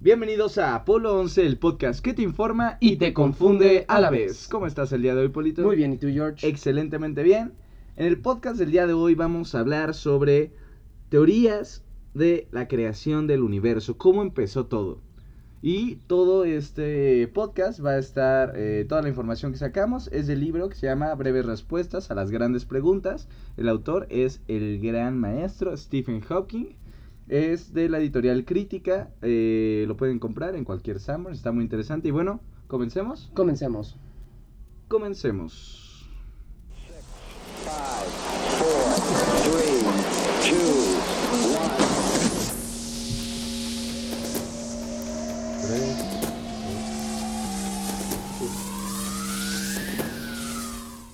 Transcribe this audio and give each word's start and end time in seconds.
Bienvenidos 0.00 0.58
a 0.58 0.76
Apolo 0.76 1.18
11, 1.18 1.44
el 1.44 1.58
podcast 1.58 1.98
que 1.98 2.14
te 2.14 2.22
informa 2.22 2.78
y 2.78 2.98
te 2.98 3.12
confunde 3.12 3.84
a 3.88 4.00
la 4.00 4.10
vez. 4.10 4.46
¿Cómo 4.48 4.68
estás 4.68 4.92
el 4.92 5.02
día 5.02 5.12
de 5.16 5.22
hoy, 5.22 5.28
Polito? 5.28 5.64
Muy 5.64 5.74
bien, 5.74 5.92
¿y 5.92 5.96
tú, 5.96 6.06
George? 6.06 6.46
Excelentemente 6.46 7.24
bien. 7.24 7.54
En 7.96 8.06
el 8.06 8.20
podcast 8.20 8.60
del 8.60 8.70
día 8.70 8.86
de 8.86 8.92
hoy 8.92 9.16
vamos 9.16 9.56
a 9.56 9.58
hablar 9.58 9.94
sobre 9.94 10.52
teorías 11.08 11.82
de 12.14 12.46
la 12.52 12.68
creación 12.68 13.26
del 13.26 13.42
universo, 13.42 13.98
cómo 13.98 14.22
empezó 14.22 14.66
todo. 14.66 15.00
Y 15.62 15.96
todo 16.06 16.44
este 16.44 17.26
podcast 17.26 17.84
va 17.84 17.90
a 17.90 17.98
estar, 17.98 18.52
eh, 18.54 18.86
toda 18.88 19.02
la 19.02 19.08
información 19.08 19.50
que 19.50 19.58
sacamos 19.58 20.08
es 20.12 20.28
del 20.28 20.38
libro 20.38 20.68
que 20.68 20.76
se 20.76 20.86
llama 20.86 21.12
Breves 21.16 21.44
Respuestas 21.44 22.12
a 22.12 22.14
las 22.14 22.30
Grandes 22.30 22.66
Preguntas. 22.66 23.26
El 23.56 23.68
autor 23.68 24.06
es 24.10 24.42
el 24.46 24.78
gran 24.80 25.18
maestro 25.18 25.76
Stephen 25.76 26.20
Hawking. 26.20 26.76
Es 27.28 27.74
de 27.74 27.88
la 27.88 27.98
editorial 27.98 28.44
Crítica. 28.44 29.10
eh, 29.22 29.84
lo 29.86 29.96
pueden 29.96 30.18
comprar 30.18 30.56
en 30.56 30.64
cualquier 30.64 30.98
Summer. 31.00 31.32
Está 31.32 31.52
muy 31.52 31.62
interesante. 31.62 32.08
Y 32.08 32.10
bueno, 32.10 32.40
comencemos. 32.66 33.30
Comencemos. 33.34 33.98
Comencemos. 34.88 35.87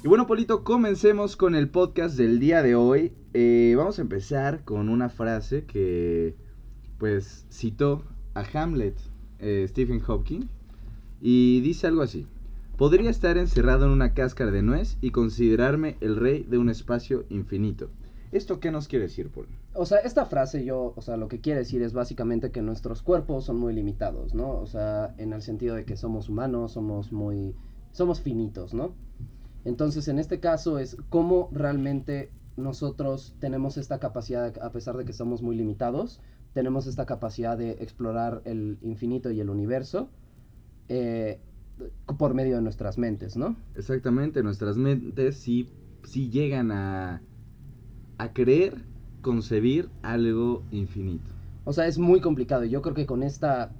Y 0.05 0.09
bueno, 0.09 0.27
Polito, 0.27 0.65
comencemos 0.65 1.35
con 1.35 1.55
el 1.55 1.71
podcast 1.71 2.19
del 2.19 2.39
día 2.39 2.63
de 2.63 2.75
hoy. 2.75 3.15
Eh, 3.33 3.73
vamos 3.75 3.99
a 3.99 4.03
empezar 4.03 4.63
con 4.63 4.91
una 4.91 5.09
frase 5.09 5.65
que, 5.65 6.37
pues, 6.99 7.47
citó 7.51 8.03
a 8.35 8.45
Hamlet, 8.53 8.99
eh, 9.39 9.65
Stephen 9.67 10.01
Hawking, 10.01 10.43
y 11.23 11.63
dice 11.63 11.87
algo 11.87 12.03
así. 12.03 12.27
Podría 12.77 13.09
estar 13.09 13.39
encerrado 13.39 13.87
en 13.87 13.93
una 13.93 14.13
cáscara 14.13 14.51
de 14.51 14.61
nuez 14.61 14.99
y 15.01 15.11
considerarme 15.11 15.97
el 16.03 16.17
rey 16.17 16.43
de 16.43 16.59
un 16.59 16.69
espacio 16.69 17.25
infinito. 17.31 17.89
¿Esto 18.31 18.61
qué 18.61 18.71
nos 18.71 18.89
quiere 18.89 19.07
decir, 19.07 19.31
Paul? 19.31 19.47
O 19.73 19.87
sea, 19.87 20.01
esta 20.01 20.27
frase 20.27 20.67
yo, 20.67 20.93
o 20.97 21.01
sea, 21.01 21.17
lo 21.17 21.29
que 21.29 21.41
quiere 21.41 21.61
decir 21.61 21.81
es 21.81 21.95
básicamente 21.95 22.51
que 22.51 22.61
nuestros 22.61 23.01
cuerpos 23.01 23.47
son 23.47 23.57
muy 23.57 23.73
limitados, 23.73 24.35
¿no? 24.35 24.51
O 24.51 24.67
sea, 24.67 25.15
en 25.17 25.33
el 25.33 25.41
sentido 25.41 25.75
de 25.75 25.87
que 25.87 25.97
somos 25.97 26.29
humanos, 26.29 26.73
somos 26.73 27.11
muy, 27.11 27.57
somos 27.93 28.21
finitos, 28.21 28.75
¿no? 28.75 28.93
Entonces, 29.65 30.09
en 30.09 30.19
este 30.19 30.41
caso 30.41 30.79
es 30.79 30.97
cómo 31.09 31.49
realmente 31.53 32.31
nosotros 32.57 33.35
tenemos 33.41 33.77
esta 33.77 33.99
capacidad, 33.99 34.55
a 34.63 34.71
pesar 34.71 34.97
de 34.97 35.05
que 35.05 35.13
somos 35.13 35.43
muy 35.43 35.57
limitados, 35.57 36.21
tenemos 36.53 36.87
esta 36.87 37.05
capacidad 37.07 37.59
de 37.59 37.73
explorar 37.73 38.43
el 38.45 38.79
infinito 38.83 39.31
y 39.31 39.41
el 39.41 39.51
universo 39.51 40.09
eh, 40.89 41.39
por 42.19 42.35
medio 42.35 42.57
de 42.57 42.63
nuestras 42.63 42.99
mentes, 42.99 43.37
¿no? 43.37 43.57
Exactamente, 43.75 44.43
nuestras 44.43 44.77
mentes 44.77 45.37
sí, 45.37 45.69
sí 46.05 46.31
llegan 46.31 46.71
a, 46.71 47.21
a 48.19 48.33
querer 48.33 48.77
concebir 49.23 49.89
algo 50.03 50.63
infinito. 50.71 51.33
O 51.65 51.73
sea, 51.73 51.87
es 51.87 51.99
muy 51.99 52.21
complicado. 52.21 52.65
Yo 52.65 52.83
creo 52.83 52.95
que 52.95 53.07
con 53.07 53.23
esta 53.23 53.73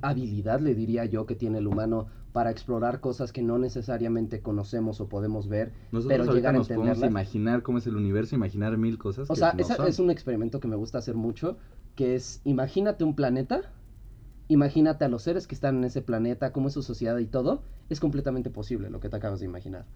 habilidad, 0.00 0.60
le 0.60 0.74
diría 0.74 1.04
yo, 1.04 1.26
que 1.26 1.34
tiene 1.34 1.58
el 1.58 1.66
humano 1.66 2.06
para 2.36 2.50
explorar 2.50 3.00
cosas 3.00 3.32
que 3.32 3.40
no 3.40 3.56
necesariamente 3.56 4.42
conocemos 4.42 5.00
o 5.00 5.08
podemos 5.08 5.48
ver, 5.48 5.72
Nosotros 5.90 6.18
pero 6.20 6.34
llegar 6.34 6.54
a 6.54 6.58
nos 6.58 6.68
podemos 6.68 7.02
imaginar 7.02 7.62
cómo 7.62 7.78
es 7.78 7.86
el 7.86 7.96
universo, 7.96 8.34
imaginar 8.34 8.76
mil 8.76 8.98
cosas. 8.98 9.30
O 9.30 9.32
que 9.32 9.38
sea, 9.38 9.54
no 9.54 9.60
esa 9.60 9.88
es 9.88 9.98
un 9.98 10.10
experimento 10.10 10.60
que 10.60 10.68
me 10.68 10.76
gusta 10.76 10.98
hacer 10.98 11.14
mucho, 11.14 11.56
que 11.94 12.14
es, 12.14 12.42
imagínate 12.44 13.04
un 13.04 13.16
planeta, 13.16 13.62
imagínate 14.48 15.06
a 15.06 15.08
los 15.08 15.22
seres 15.22 15.46
que 15.46 15.54
están 15.54 15.78
en 15.78 15.84
ese 15.84 16.02
planeta, 16.02 16.52
cómo 16.52 16.68
es 16.68 16.74
su 16.74 16.82
sociedad 16.82 17.16
y 17.16 17.24
todo, 17.24 17.62
es 17.88 18.00
completamente 18.00 18.50
posible 18.50 18.90
lo 18.90 19.00
que 19.00 19.08
te 19.08 19.16
acabas 19.16 19.40
de 19.40 19.46
imaginar. 19.46 19.86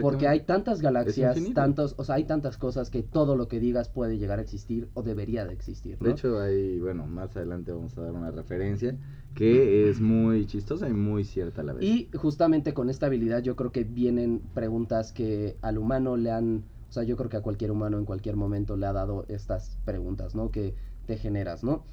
Porque 0.00 0.28
hay 0.28 0.40
tantas 0.40 0.80
galaxias, 0.80 1.36
tantos, 1.54 1.94
o 1.98 2.04
sea, 2.04 2.16
hay 2.16 2.24
tantas 2.24 2.56
cosas 2.56 2.90
que 2.90 3.02
todo 3.02 3.36
lo 3.36 3.48
que 3.48 3.60
digas 3.60 3.88
puede 3.88 4.18
llegar 4.18 4.38
a 4.38 4.42
existir 4.42 4.88
o 4.94 5.02
debería 5.02 5.44
de 5.44 5.52
existir, 5.52 5.96
¿no? 6.00 6.06
De 6.06 6.12
hecho, 6.12 6.38
ahí, 6.40 6.78
bueno, 6.78 7.06
más 7.06 7.36
adelante 7.36 7.72
vamos 7.72 7.96
a 7.98 8.02
dar 8.02 8.12
una 8.12 8.30
referencia 8.30 8.96
que 9.34 9.88
es 9.88 10.00
muy 10.00 10.46
chistosa 10.46 10.88
y 10.88 10.92
muy 10.92 11.24
cierta 11.24 11.60
a 11.60 11.64
la 11.64 11.72
vez. 11.72 11.84
Y 11.84 12.10
justamente 12.14 12.74
con 12.74 12.90
esta 12.90 13.06
habilidad 13.06 13.42
yo 13.42 13.56
creo 13.56 13.70
que 13.70 13.84
vienen 13.84 14.40
preguntas 14.54 15.12
que 15.12 15.56
al 15.62 15.78
humano 15.78 16.16
le 16.16 16.30
han, 16.30 16.64
o 16.88 16.92
sea, 16.92 17.04
yo 17.04 17.16
creo 17.16 17.28
que 17.28 17.36
a 17.36 17.42
cualquier 17.42 17.70
humano 17.70 17.98
en 17.98 18.04
cualquier 18.04 18.36
momento 18.36 18.76
le 18.76 18.86
ha 18.86 18.92
dado 18.92 19.24
estas 19.28 19.78
preguntas, 19.84 20.34
¿no? 20.34 20.50
Que 20.50 20.74
te 21.06 21.16
generas, 21.16 21.62
¿no? 21.62 21.84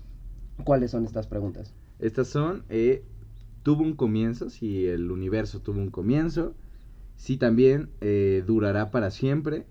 ¿Cuáles 0.63 0.91
son 0.91 1.05
estas 1.05 1.27
preguntas? 1.27 1.73
Estas 1.99 2.27
son, 2.27 2.63
eh, 2.69 3.03
tuvo 3.63 3.83
un 3.83 3.95
comienzo, 3.95 4.49
si 4.49 4.85
el 4.87 5.11
universo 5.11 5.61
tuvo 5.61 5.79
un 5.79 5.89
comienzo, 5.89 6.55
si 7.15 7.37
también 7.37 7.89
eh, 8.01 8.43
durará 8.45 8.91
para 8.91 9.11
siempre. 9.11 9.65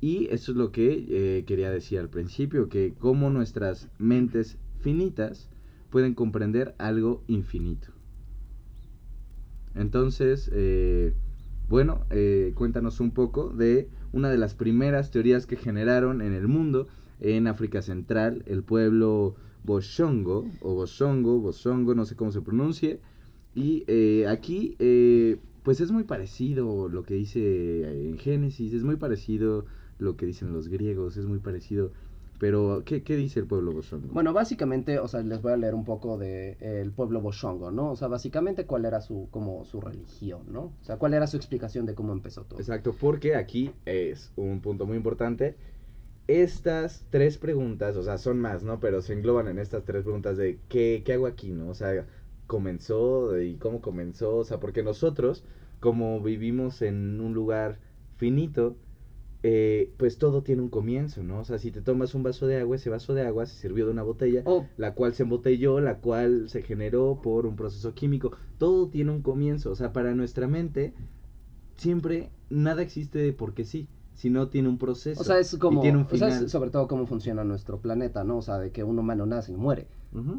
Y 0.00 0.26
eso 0.30 0.52
es 0.52 0.58
lo 0.58 0.70
que 0.70 1.06
eh, 1.08 1.44
quería 1.46 1.70
decir 1.70 1.98
al 1.98 2.10
principio, 2.10 2.68
que 2.68 2.94
cómo 2.98 3.30
nuestras 3.30 3.88
mentes 3.98 4.58
finitas 4.80 5.48
pueden 5.90 6.14
comprender 6.14 6.74
algo 6.78 7.22
infinito. 7.26 7.88
Entonces, 9.74 10.50
eh, 10.52 11.14
bueno, 11.68 12.04
cuéntanos 12.54 13.00
un 13.00 13.12
poco 13.12 13.48
de 13.48 13.88
una 14.12 14.28
de 14.28 14.36
las 14.38 14.54
primeras 14.54 15.10
teorías 15.10 15.46
que 15.46 15.56
generaron 15.56 16.20
en 16.20 16.34
el 16.34 16.46
mundo, 16.46 16.86
en 17.20 17.46
África 17.46 17.80
Central, 17.80 18.44
el 18.46 18.62
pueblo 18.62 19.36
Boshongo, 19.64 20.44
o 20.60 20.74
Bosongo, 20.74 21.40
Bosongo, 21.40 21.94
no 21.94 22.04
sé 22.04 22.14
cómo 22.14 22.30
se 22.30 22.42
pronuncie. 22.42 23.00
Y 23.54 23.84
aquí, 24.26 24.76
pues 25.64 25.80
es 25.80 25.90
muy 25.90 26.04
parecido 26.04 26.88
lo 26.88 27.02
que 27.04 27.14
dice 27.14 28.08
en 28.08 28.18
Génesis, 28.18 28.74
es 28.74 28.84
muy 28.84 28.96
parecido 28.96 29.64
lo 29.98 30.16
que 30.16 30.26
dicen 30.26 30.52
los 30.52 30.68
griegos, 30.68 31.16
es 31.16 31.26
muy 31.26 31.38
parecido. 31.40 31.92
Pero, 32.38 32.82
¿qué, 32.84 33.02
qué 33.02 33.16
dice 33.16 33.40
el 33.40 33.46
pueblo 33.46 33.72
Bosongo? 33.72 34.08
Bueno, 34.12 34.34
básicamente, 34.34 34.98
o 34.98 35.08
sea, 35.08 35.22
les 35.22 35.40
voy 35.40 35.52
a 35.52 35.56
leer 35.56 35.74
un 35.74 35.84
poco 35.84 36.18
de 36.18 36.58
eh, 36.60 36.80
el 36.82 36.92
pueblo 36.92 37.22
Boshongo, 37.22 37.70
¿no? 37.70 37.92
O 37.92 37.96
sea, 37.96 38.08
básicamente 38.08 38.66
cuál 38.66 38.84
era 38.84 39.00
su, 39.00 39.28
como 39.30 39.64
su 39.64 39.80
religión, 39.80 40.42
¿no? 40.48 40.64
O 40.64 40.84
sea, 40.84 40.98
cuál 40.98 41.14
era 41.14 41.26
su 41.26 41.38
explicación 41.38 41.86
de 41.86 41.94
cómo 41.94 42.12
empezó 42.12 42.44
todo. 42.44 42.60
Exacto, 42.60 42.94
porque 43.00 43.34
aquí 43.36 43.72
es 43.86 44.32
un 44.36 44.60
punto 44.60 44.84
muy 44.84 44.98
importante. 44.98 45.56
Estas 46.26 47.06
tres 47.08 47.38
preguntas, 47.38 47.96
o 47.96 48.02
sea, 48.02 48.18
son 48.18 48.38
más, 48.38 48.64
¿no? 48.64 48.80
Pero 48.80 49.00
se 49.00 49.14
engloban 49.14 49.48
en 49.48 49.58
estas 49.58 49.84
tres 49.84 50.02
preguntas 50.02 50.36
de 50.36 50.58
¿qué, 50.68 51.02
qué 51.06 51.14
hago 51.14 51.26
aquí, 51.26 51.52
no? 51.52 51.68
O 51.68 51.74
sea, 51.74 52.06
comenzó 52.46 53.40
y 53.40 53.56
cómo 53.56 53.80
comenzó, 53.80 54.36
o 54.36 54.44
sea, 54.44 54.60
porque 54.60 54.82
nosotros, 54.82 55.44
como 55.80 56.20
vivimos 56.20 56.82
en 56.82 57.20
un 57.20 57.34
lugar 57.34 57.78
finito, 58.16 58.76
eh, 59.42 59.92
pues 59.98 60.16
todo 60.16 60.42
tiene 60.42 60.62
un 60.62 60.70
comienzo, 60.70 61.22
¿no? 61.22 61.40
O 61.40 61.44
sea, 61.44 61.58
si 61.58 61.70
te 61.70 61.82
tomas 61.82 62.14
un 62.14 62.22
vaso 62.22 62.46
de 62.46 62.58
agua, 62.58 62.76
ese 62.76 62.88
vaso 62.88 63.12
de 63.12 63.26
agua 63.26 63.44
se 63.44 63.56
sirvió 63.56 63.84
de 63.84 63.92
una 63.92 64.02
botella, 64.02 64.42
Oh, 64.46 64.66
la 64.78 64.94
cual 64.94 65.14
se 65.14 65.24
embotelló, 65.24 65.80
la 65.80 65.98
cual 65.98 66.48
se 66.48 66.62
generó 66.62 67.20
por 67.22 67.44
un 67.46 67.54
proceso 67.54 67.92
químico. 67.94 68.32
Todo 68.58 68.88
tiene 68.88 69.10
un 69.10 69.20
comienzo, 69.20 69.70
o 69.70 69.74
sea, 69.76 69.92
para 69.92 70.14
nuestra 70.14 70.48
mente 70.48 70.94
siempre 71.76 72.30
nada 72.50 72.82
existe 72.82 73.32
porque 73.32 73.64
sí, 73.64 73.88
sino 74.14 74.48
tiene 74.48 74.68
un 74.68 74.78
proceso. 74.78 75.20
o 75.20 75.24
sea, 75.24 75.38
es 75.38 75.56
como, 75.58 75.80
y 75.80 75.82
tiene 75.82 75.98
un 75.98 76.04
o 76.04 76.16
sea, 76.16 76.28
es 76.28 76.34
final. 76.34 76.48
sobre 76.50 76.70
todo 76.70 76.88
cómo 76.88 77.06
funciona 77.06 77.44
nuestro 77.44 77.78
planeta, 77.80 78.24
¿no? 78.24 78.38
O 78.38 78.42
sea, 78.42 78.58
de 78.58 78.70
que 78.70 78.84
un 78.84 78.98
humano 78.98 79.26
nace 79.26 79.52
y 79.52 79.56
muere. 79.56 79.88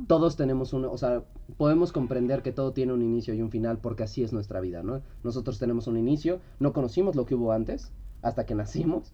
Todos 0.08 0.38
tenemos 0.38 0.72
un, 0.74 0.86
o 0.86 0.98
sea, 0.98 1.24
podemos 1.58 1.92
comprender 1.92 2.42
que 2.42 2.52
todo 2.54 2.72
tiene 2.72 2.94
un 2.94 3.02
inicio 3.02 3.34
y 3.34 3.42
un 3.42 3.52
final 3.52 3.80
porque 3.80 4.04
así 4.04 4.24
es 4.24 4.32
nuestra 4.32 4.62
vida, 4.62 4.84
¿no? 4.84 5.02
Nosotros 5.24 5.60
tenemos 5.60 5.88
un 5.88 5.98
inicio, 5.98 6.40
no 6.60 6.72
conocimos 6.72 7.16
lo 7.16 7.26
que 7.26 7.36
hubo 7.36 7.52
antes 7.52 7.92
hasta 8.22 8.46
que 8.46 8.56
nacimos 8.56 9.12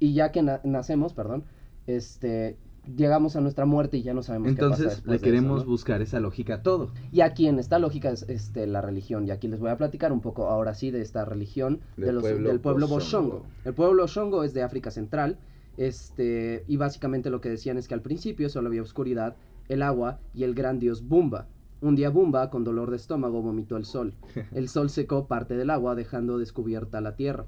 y 0.00 0.14
ya 0.14 0.32
que 0.32 0.42
na- 0.42 0.60
nacemos, 0.64 1.12
perdón, 1.12 1.44
este, 1.86 2.56
llegamos 2.96 3.36
a 3.36 3.40
nuestra 3.42 3.66
muerte 3.66 3.98
y 3.98 4.02
ya 4.02 4.14
no 4.14 4.22
sabemos 4.22 4.48
qué 4.54 4.56
pasa 4.56 4.74
Entonces 4.82 5.04
le 5.04 5.10
de 5.10 5.16
eso, 5.16 5.24
queremos 5.24 5.64
¿no? 5.64 5.70
buscar 5.70 6.00
esa 6.02 6.18
lógica 6.18 6.54
a 6.56 6.62
todo. 6.62 6.90
Y 7.12 7.20
aquí 7.20 7.46
en 7.46 7.58
esta 7.58 7.78
lógica 7.78 8.10
es 8.10 8.22
este, 8.28 8.66
la 8.66 8.80
religión. 8.80 9.26
Y 9.26 9.30
aquí 9.32 9.48
les 9.48 9.60
voy 9.60 9.70
a 9.70 9.76
platicar 9.76 10.12
un 10.12 10.20
poco 10.20 10.48
ahora 10.48 10.74
sí 10.74 10.90
de 10.90 11.02
esta 11.02 11.24
religión 11.26 11.80
Del 11.96 12.06
de 12.06 12.12
los- 12.12 12.22
pueblo 12.22 12.48
del 12.48 12.60
pueblo 12.60 12.88
Boshongo. 12.88 13.28
Boshongo. 13.40 13.46
El 13.66 13.74
pueblo 13.74 14.02
Boshongo 14.02 14.44
es 14.44 14.54
de 14.54 14.62
África 14.62 14.90
Central. 14.90 15.38
Este, 15.76 16.64
y 16.68 16.76
básicamente 16.76 17.30
lo 17.30 17.40
que 17.40 17.48
decían 17.50 17.78
es 17.78 17.88
que 17.88 17.94
al 17.94 18.00
principio 18.02 18.48
solo 18.48 18.68
había 18.68 18.82
oscuridad, 18.82 19.36
el 19.68 19.82
agua 19.82 20.20
y 20.34 20.44
el 20.44 20.54
gran 20.54 20.78
dios 20.78 21.06
Bumba. 21.06 21.48
Un 21.80 21.96
día 21.96 22.10
Bumba, 22.10 22.50
con 22.50 22.64
dolor 22.64 22.90
de 22.90 22.96
estómago, 22.96 23.42
vomitó 23.42 23.76
el 23.76 23.84
sol. 23.84 24.14
El 24.52 24.68
sol 24.68 24.88
secó 24.90 25.26
parte 25.26 25.56
del 25.56 25.70
agua, 25.70 25.94
dejando 25.94 26.38
descubierta 26.38 27.00
la 27.00 27.14
tierra. 27.16 27.46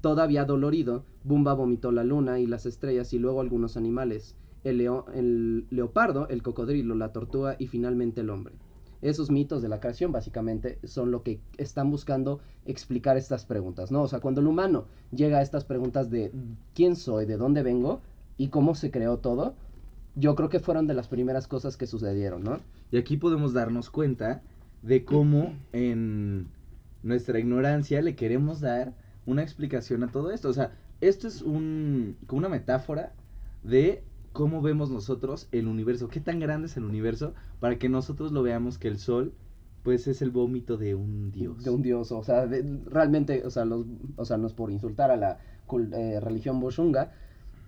Todavía 0.00 0.44
dolorido, 0.44 1.04
Bumba 1.24 1.54
vomitó 1.54 1.92
la 1.92 2.02
luna 2.04 2.38
y 2.40 2.46
las 2.46 2.66
estrellas 2.66 3.12
y 3.12 3.18
luego 3.18 3.40
algunos 3.40 3.76
animales. 3.76 4.34
El, 4.64 4.78
leo- 4.78 5.06
el 5.14 5.66
leopardo, 5.70 6.28
el 6.28 6.42
cocodrilo, 6.42 6.94
la 6.94 7.12
tortuga 7.12 7.56
y 7.58 7.66
finalmente 7.68 8.22
el 8.22 8.30
hombre. 8.30 8.54
Esos 9.02 9.30
mitos 9.30 9.62
de 9.62 9.68
la 9.68 9.78
creación 9.78 10.10
básicamente 10.10 10.78
son 10.84 11.10
lo 11.10 11.22
que 11.22 11.40
están 11.58 11.90
buscando 11.90 12.40
explicar 12.64 13.16
estas 13.16 13.44
preguntas, 13.44 13.92
¿no? 13.92 14.02
O 14.02 14.08
sea, 14.08 14.20
cuando 14.20 14.40
el 14.40 14.46
humano 14.48 14.86
llega 15.12 15.38
a 15.38 15.42
estas 15.42 15.64
preguntas 15.64 16.10
de 16.10 16.32
quién 16.74 16.96
soy, 16.96 17.26
de 17.26 17.36
dónde 17.36 17.62
vengo 17.62 18.00
y 18.38 18.48
cómo 18.48 18.74
se 18.74 18.90
creó 18.90 19.18
todo, 19.18 19.54
yo 20.16 20.34
creo 20.34 20.48
que 20.48 20.60
fueron 20.60 20.86
de 20.88 20.94
las 20.94 21.08
primeras 21.08 21.46
cosas 21.46 21.76
que 21.76 21.86
sucedieron, 21.86 22.42
¿no? 22.44 22.60
Y 22.90 22.98
aquí 22.98 23.16
podemos 23.16 23.52
darnos 23.52 23.90
cuenta 23.90 24.42
de 24.82 25.04
cómo 25.04 25.54
en 25.72 26.48
nuestra 27.02 27.38
ignorancia 27.38 28.02
le 28.02 28.16
queremos 28.16 28.60
dar 28.60 28.94
una 29.26 29.42
explicación 29.42 30.02
a 30.04 30.10
todo 30.12 30.30
esto. 30.32 30.48
O 30.48 30.52
sea, 30.52 30.72
esto 31.00 31.28
es 31.28 31.42
un, 31.42 32.16
como 32.26 32.40
una 32.40 32.48
metáfora 32.48 33.14
de 33.62 34.04
cómo 34.32 34.62
vemos 34.62 34.90
nosotros 34.90 35.48
el 35.52 35.68
universo, 35.68 36.08
qué 36.08 36.20
tan 36.20 36.40
grande 36.40 36.66
es 36.66 36.76
el 36.76 36.84
universo 36.84 37.34
para 37.60 37.78
que 37.78 37.88
nosotros 37.88 38.32
lo 38.32 38.42
veamos 38.42 38.78
que 38.78 38.88
el 38.88 38.98
sol 38.98 39.34
pues 39.82 40.08
es 40.08 40.20
el 40.20 40.30
vómito 40.30 40.76
de 40.76 40.96
un 40.96 41.30
dios. 41.30 41.62
De 41.62 41.70
un 41.70 41.82
dios, 41.82 42.10
o 42.10 42.24
sea, 42.24 42.46
de- 42.46 42.80
realmente, 42.86 43.44
o 43.46 43.50
sea, 43.50 43.64
los, 43.64 43.86
o 44.16 44.24
sea, 44.24 44.36
no 44.36 44.48
es 44.48 44.52
por 44.52 44.72
insultar 44.72 45.12
a 45.12 45.16
la 45.16 45.38
eh, 45.92 46.20
religión 46.20 46.58
Boshunga, 46.60 47.12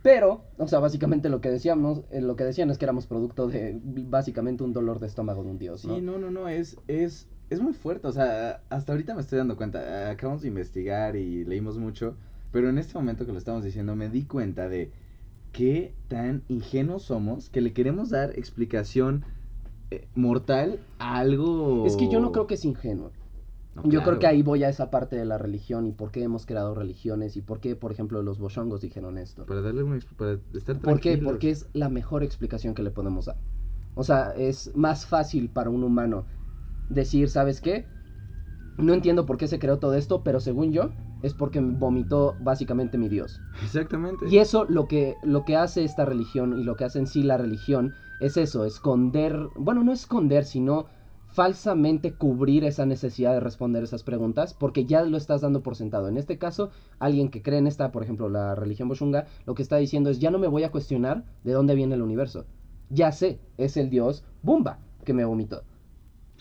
pero, 0.03 0.45
o 0.59 0.69
sea, 0.69 0.79
básicamente 0.79 1.29
lo 1.29 1.41
que 1.41 1.51
decíamos, 1.51 2.03
eh, 2.11 2.21
lo 2.21 2.37
que 2.37 2.45
decían 2.45 2.71
es 2.71 2.79
que 2.79 2.85
éramos 2.85 3.07
producto 3.07 3.49
de 3.49 3.81
básicamente 3.83 4.63
un 4.63 4.73
dolor 4.73 5.01
de 5.01 5.07
estómago 5.07 5.43
de 5.43 5.51
un 5.51 5.59
dios, 5.59 5.85
¿no? 5.85 5.97
Sí, 5.97 6.01
no, 6.01 6.19
no, 6.19 6.31
no, 6.31 6.49
es, 6.49 6.77
es, 6.87 7.27
es 7.51 7.61
muy 7.61 7.73
fuerte, 7.73 8.07
o 8.07 8.13
sea, 8.13 8.63
hasta 8.71 8.93
ahorita 8.93 9.15
me 9.15 9.21
estoy 9.21 9.39
dando 9.39 9.57
cuenta, 9.57 10.11
acabamos 10.11 10.43
de 10.43 10.49
investigar 10.49 11.17
y 11.17 11.45
leímos 11.45 11.79
mucho, 11.79 12.17
pero 12.53 12.69
en 12.69 12.79
este 12.79 12.95
momento 12.95 13.27
que 13.27 13.33
lo 13.33 13.39
estamos 13.39 13.65
diciendo 13.65 13.97
me 13.97 14.09
di 14.09 14.25
cuenta 14.25 14.69
de 14.69 14.93
qué 15.53 15.95
tan 16.09 16.45
ingenuos 16.49 17.03
somos 17.03 17.51
que 17.51 17.61
le 17.61 17.73
queremos 17.73 18.11
dar 18.11 18.31
explicación 18.39 19.25
eh, 19.91 20.07
mortal 20.15 20.81
a 20.99 21.19
algo... 21.19 21.87
Es 21.87 21.97
que 21.97 22.09
yo 22.11 22.21
no 22.21 22.33
creo 22.33 22.47
que 22.47 22.55
es 22.55 22.65
ingenuo. 22.65 23.11
No, 23.85 23.91
Yo 23.91 24.03
creo 24.03 24.19
que 24.19 24.27
ahí 24.27 24.43
voy 24.43 24.65
a 24.65 24.69
esa 24.69 24.91
parte 24.91 25.17
de 25.17 25.25
la 25.25 25.39
religión 25.39 25.87
y 25.87 25.93
por 25.93 26.11
qué 26.11 26.23
hemos 26.23 26.47
creado 26.47 26.75
religiones 26.75 27.37
y 27.37 27.43
por 27.43 27.61
qué, 27.61 27.77
por 27.77 27.93
ejemplo, 27.93 28.23
los 28.23 28.39
boshongos 28.39 28.81
dijeron 28.81 29.19
esto. 29.19 29.47
Para 29.47 29.61
darle 29.61 29.83
una... 29.83 29.99
para 30.17 30.39
estar 30.55 30.79
¿Por 30.81 31.01
qué? 31.01 31.19
Porque 31.19 31.51
es 31.51 31.69
la 31.73 31.89
mejor 31.89 32.23
explicación 32.23 32.75
que 32.75 32.83
le 32.83 32.91
podemos 32.91 33.27
dar. 33.27 33.37
O 33.95 34.05
sea, 34.05 34.33
es 34.37 34.75
más 34.77 35.07
fácil 35.07 35.51
para 35.51 35.71
un 35.71 35.83
humano 35.83 36.25
decir, 36.89 37.29
¿sabes 37.29 37.61
qué? 37.61 37.87
No 38.77 38.95
entiendo 38.95 39.27
por 39.27 39.37
qué 39.39 39.49
se 39.49 39.59
creó 39.59 39.79
todo 39.79 39.95
esto, 39.95 40.23
pero 40.23 40.39
según 40.39 40.73
yo, 40.73 40.91
es 41.23 41.35
porque 41.35 41.61
vomitó 41.61 42.37
básicamente 42.41 42.97
mi 42.97 43.09
Dios. 43.09 43.41
Exactamente. 43.63 44.27
Y 44.29 44.39
eso 44.39 44.65
lo 44.67 44.87
que, 44.87 45.17
lo 45.25 45.45
que 45.45 45.57
hace 45.57 45.85
esta 45.85 46.05
religión 46.05 46.59
y 46.59 46.65
lo 46.65 46.77
que 46.77 46.85
hace 46.85 47.01
en 47.01 47.07
sí 47.07 47.23
la 47.23 47.37
religión 47.39 47.93
es 48.21 48.37
eso, 48.37 48.65
esconder, 48.65 49.37
bueno, 49.57 49.83
no 49.83 49.93
esconder, 49.93 50.45
sino 50.45 50.87
falsamente 51.31 52.15
cubrir 52.15 52.65
esa 52.65 52.87
necesidad 52.87 53.33
de 53.33 53.41
responder 53.41 53.83
esas 53.85 54.03
preguntas 54.03 54.55
porque 54.55 54.85
ya 54.87 55.03
lo 55.05 55.17
estás 55.17 55.41
dando 55.43 55.63
por 55.63 55.77
sentado. 55.77 56.09
En 56.09 56.17
este 56.17 56.39
caso, 56.39 56.71
alguien 56.99 57.29
que 57.29 57.43
cree 57.43 57.59
en 57.59 57.67
esta, 57.67 57.93
por 57.93 58.03
ejemplo, 58.03 58.29
la 58.29 58.55
religión 58.55 58.89
Boshunga, 58.89 59.27
lo 59.47 59.55
que 59.55 59.63
está 59.63 59.77
diciendo 59.77 60.11
es 60.11 60.19
ya 60.19 60.31
no 60.31 60.39
me 60.39 60.49
voy 60.49 60.65
a 60.65 60.71
cuestionar 60.71 61.25
de 61.45 61.53
dónde 61.53 61.75
viene 61.75 61.95
el 61.95 62.03
universo. 62.03 62.47
Ya 62.91 63.13
sé, 63.13 63.39
es 63.59 63.77
el 63.77 63.91
dios 63.91 64.25
Bumba 64.43 64.79
que 65.05 65.13
me 65.13 65.25
vomitó. 65.25 65.63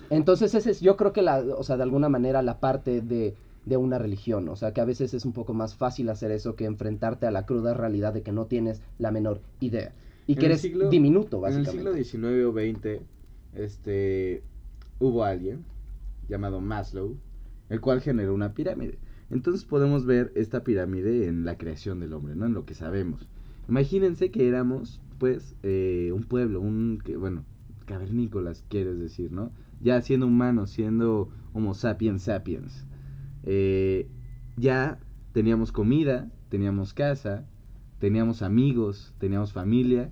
Entonces 0.10 0.54
ese 0.56 0.72
es, 0.72 0.80
yo 0.80 0.96
creo 0.96 1.12
que 1.12 1.22
la, 1.22 1.40
o 1.40 1.64
sea, 1.64 1.76
de 1.78 1.84
alguna 1.84 2.08
manera 2.10 2.42
la 2.42 2.60
parte 2.60 3.02
de, 3.02 3.36
de 3.66 3.78
una 3.78 3.98
religión, 3.98 4.48
o 4.48 4.56
sea, 4.56 4.72
que 4.74 4.80
a 4.82 4.86
veces 4.86 5.14
es 5.14 5.26
un 5.26 5.34
poco 5.34 5.54
más 5.54 5.76
fácil 5.76 6.10
hacer 6.10 6.32
eso 6.32 6.56
que 6.56 6.66
enfrentarte 6.66 7.26
a 7.28 7.32
la 7.32 7.46
cruda 7.46 7.74
realidad 7.74 8.14
de 8.14 8.22
que 8.24 8.32
no 8.32 8.46
tienes 8.46 8.82
la 9.00 9.12
menor 9.12 9.42
idea 9.60 9.94
y 10.26 10.36
que 10.36 10.46
eres 10.46 10.62
siglo- 10.62 10.90
diminuto, 10.90 11.46
En 11.46 11.54
el 11.54 11.64
básicamente. 11.64 12.04
siglo 12.06 12.24
XIX 12.24 12.46
o 12.46 12.52
XX, 12.54 13.02
este, 13.56 14.44
hubo 15.00 15.24
alguien 15.24 15.66
llamado 16.28 16.62
Maslow, 16.62 17.18
el 17.70 17.82
cual 17.82 18.02
generó 18.02 18.34
una 18.34 18.54
pirámide. 18.54 19.00
Entonces 19.30 19.66
podemos 19.66 20.06
ver 20.06 20.32
esta 20.36 20.64
pirámide 20.64 21.28
en 21.28 21.46
la 21.46 21.58
creación 21.58 22.00
del 22.00 22.14
hombre, 22.14 22.36
¿no? 22.36 22.46
En 22.46 22.54
lo 22.54 22.66
que 22.66 22.74
sabemos. 22.74 23.28
Imagínense 23.68 24.32
que 24.32 24.48
éramos, 24.48 25.02
pues, 25.18 25.56
eh, 25.64 26.12
un 26.14 26.24
pueblo, 26.24 26.62
un, 26.62 27.02
bueno, 27.20 27.44
cavernícolas, 27.86 28.64
quieres 28.70 29.00
decir, 29.00 29.32
¿no? 29.32 29.52
Ya 29.82 30.02
siendo 30.02 30.28
humanos, 30.28 30.72
siendo 30.72 31.30
Homo 31.54 31.74
sapiens 31.74 32.24
sapiens. 32.24 32.86
Eh, 33.44 34.08
ya 34.56 35.00
teníamos 35.34 35.72
comida, 35.72 36.30
teníamos 36.50 36.94
casa, 36.94 37.46
teníamos 38.00 38.42
amigos, 38.42 39.14
teníamos 39.18 39.54
familia, 39.54 40.12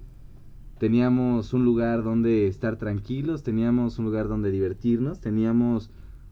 teníamos 0.77 1.53
un 1.53 1.65
lugar 1.65 2.03
donde 2.03 2.47
estar 2.47 2.77
tranquilos, 2.77 3.43
teníamos 3.43 3.99
un 3.99 4.05
lugar 4.05 4.27
donde 4.27 4.51
divertirnos, 4.51 5.19
teníamos 5.21 5.91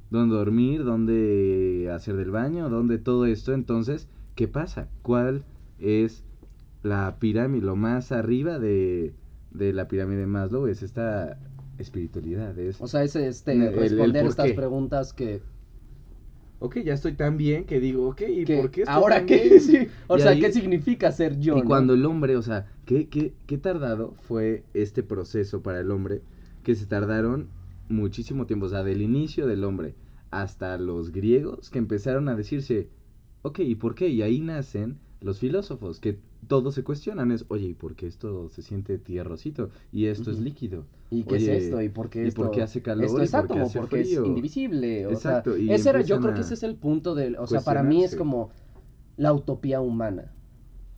donde 0.09 0.35
dormir, 0.35 0.83
donde 0.83 1.89
hacer 1.93 2.15
del 2.15 2.31
baño, 2.31 2.69
donde 2.69 2.97
todo 2.99 3.25
esto. 3.25 3.53
Entonces, 3.53 4.09
¿qué 4.35 4.47
pasa? 4.47 4.89
¿Cuál 5.01 5.43
es 5.79 6.23
la 6.83 7.17
pirámide, 7.19 7.65
lo 7.65 7.75
más 7.75 8.11
arriba 8.11 8.59
de, 8.59 9.13
de 9.51 9.73
la 9.73 9.87
pirámide 9.87 10.19
de 10.21 10.27
Maslow? 10.27 10.67
Es 10.67 10.83
esta 10.83 11.39
espiritualidad, 11.77 12.57
es... 12.59 12.79
O 12.81 12.87
sea, 12.87 13.03
es 13.03 13.15
este, 13.15 13.53
El- 13.53 13.73
responder 13.75 14.25
estas 14.25 14.51
preguntas 14.53 15.13
que, 15.13 15.41
Ok, 16.63 16.77
ya 16.83 16.93
estoy 16.93 17.13
tan 17.15 17.37
bien 17.37 17.65
que 17.65 17.79
digo, 17.79 18.07
ok, 18.09 18.21
¿y 18.29 18.45
por 18.45 18.71
qué 18.71 18.83
estoy 18.83 19.03
ahora 19.03 19.05
tan 19.05 19.25
qué, 19.25 19.41
bien? 19.41 19.59
sí, 19.59 19.89
o 20.07 20.17
Y 20.17 20.19
sea, 20.19 20.37
ahí- 20.37 20.39
¿qué 20.39 20.51
significa 20.51 21.11
ser 21.11 21.37
yo? 21.39 21.55
Y 21.55 21.63
no? 21.63 21.63
cuando 21.63 21.93
el 21.93 22.05
hombre, 22.05 22.35
o 22.37 22.41
sea, 22.41 22.67
¿qué, 22.85 23.09
qué, 23.09 23.35
qué 23.47 23.57
tardado 23.57 24.15
fue 24.21 24.65
este 24.73 25.03
proceso 25.03 25.61
para 25.63 25.79
el 25.81 25.91
hombre? 25.91 26.23
Que 26.63 26.75
se 26.75 26.87
tardaron 26.87 27.51
muchísimo 27.89 28.47
tiempo, 28.47 28.67
o 28.67 28.69
sea, 28.69 28.83
del 28.83 29.01
inicio 29.01 29.47
del 29.47 29.63
hombre 29.63 29.95
hasta 30.31 30.77
los 30.79 31.11
griegos 31.11 31.69
que 31.69 31.79
empezaron 31.79 32.27
a 32.29 32.35
decirse, 32.35 32.89
ok, 33.43 33.59
¿y 33.59 33.75
por 33.75 33.95
qué? 33.95 34.07
Y 34.09 34.21
ahí 34.23 34.41
nacen 34.41 34.99
los 35.21 35.39
filósofos, 35.39 35.99
que 35.99 36.19
todos 36.47 36.75
se 36.75 36.83
cuestionan, 36.83 37.31
es, 37.31 37.45
oye, 37.49 37.67
¿y 37.69 37.73
por 37.73 37.95
qué 37.95 38.07
esto 38.07 38.49
se 38.49 38.61
siente 38.61 38.97
tierrosito? 38.97 39.69
Y 39.91 40.05
esto 40.07 40.31
es 40.31 40.39
líquido. 40.39 40.87
¿Y 41.09 41.25
qué 41.25 41.35
Oye, 41.35 41.45
es 41.45 41.49
esto? 41.49 41.81
¿Y 41.81 41.89
por 41.89 42.09
qué 42.09 42.23
¿y 42.23 42.27
esto? 42.27 42.35
por 42.35 42.51
qué 42.51 42.61
hace 42.61 42.81
calor? 42.81 43.05
Esto 43.05 43.21
¿Y 43.21 43.25
es 43.25 43.33
átomo, 43.33 43.73
porque 43.73 44.03
frío? 44.03 44.21
es 44.21 44.23
indivisible. 44.23 45.05
O 45.07 45.11
Exacto, 45.11 45.57
y 45.57 45.69
sea, 45.69 45.75
ese 45.75 45.89
era, 45.89 46.01
yo 46.01 46.19
creo 46.19 46.33
que 46.33 46.41
ese 46.41 46.53
es 46.55 46.63
el 46.63 46.75
punto 46.75 47.15
del... 47.15 47.35
O 47.37 47.47
sea, 47.47 47.63
para 47.63 47.83
mí 47.83 48.03
es 48.03 48.15
como 48.15 48.51
la 49.17 49.33
utopía 49.33 49.81
humana. 49.81 50.33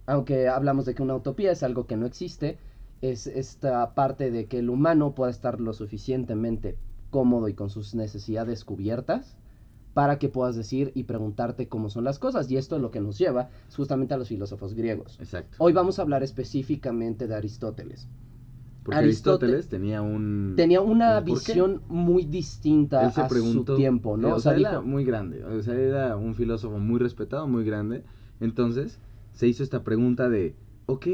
Aunque 0.07 0.47
hablamos 0.47 0.85
de 0.85 0.95
que 0.95 1.03
una 1.03 1.15
utopía 1.15 1.51
es 1.51 1.63
algo 1.63 1.87
que 1.87 1.97
no 1.97 2.05
existe, 2.05 2.59
es 3.01 3.27
esta 3.27 3.93
parte 3.95 4.31
de 4.31 4.47
que 4.47 4.59
el 4.59 4.69
humano 4.69 5.15
pueda 5.15 5.31
estar 5.31 5.59
lo 5.61 5.73
suficientemente 5.73 6.77
cómodo 7.09 7.47
y 7.49 7.53
con 7.53 7.69
sus 7.69 7.95
necesidades 7.95 8.65
cubiertas 8.65 9.37
para 9.95 10.19
que 10.19 10.27
puedas 10.27 10.57
decir 10.57 10.91
y 10.93 11.05
preguntarte 11.05 11.69
cómo 11.69 11.89
son 11.89 12.03
las 12.03 12.19
cosas. 12.19 12.51
Y 12.51 12.57
esto 12.57 12.75
es 12.75 12.81
lo 12.81 12.91
que 12.91 12.99
nos 12.99 13.17
lleva 13.17 13.47
justamente 13.77 14.13
a 14.13 14.17
los 14.17 14.27
filósofos 14.27 14.73
griegos. 14.73 15.17
Exacto. 15.21 15.55
Hoy 15.57 15.71
vamos 15.71 15.97
a 15.97 16.01
hablar 16.01 16.21
específicamente 16.21 17.27
de 17.27 17.35
Aristóteles. 17.35 18.09
Porque 18.83 18.99
Aristóteles 18.99 19.55
Aristóteles 19.55 19.69
tenía 19.69 20.01
un... 20.01 20.55
Tenía 20.57 20.81
una 20.81 21.21
visión 21.21 21.81
muy 21.87 22.25
distinta 22.25 23.07
a 23.07 23.27
preguntó, 23.29 23.71
su 23.71 23.77
tiempo, 23.77 24.17
¿no? 24.17 24.27
eh, 24.27 24.33
O 24.33 24.39
sea, 24.41 24.57
era 24.57 24.81
muy 24.81 25.05
grande, 25.05 25.45
o 25.45 25.61
sea, 25.63 25.75
era 25.75 26.17
un 26.17 26.35
filósofo 26.35 26.77
muy 26.77 26.99
respetado, 26.99 27.47
muy 27.47 27.63
grande. 27.63 28.03
Entonces, 28.41 28.99
se 29.31 29.47
hizo 29.47 29.63
esta 29.63 29.85
pregunta 29.85 30.27
de, 30.27 30.57
ok, 30.87 31.07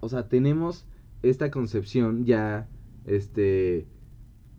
o 0.00 0.08
sea, 0.08 0.26
tenemos 0.26 0.86
esta 1.22 1.50
concepción 1.50 2.24
ya, 2.24 2.66
este, 3.04 3.86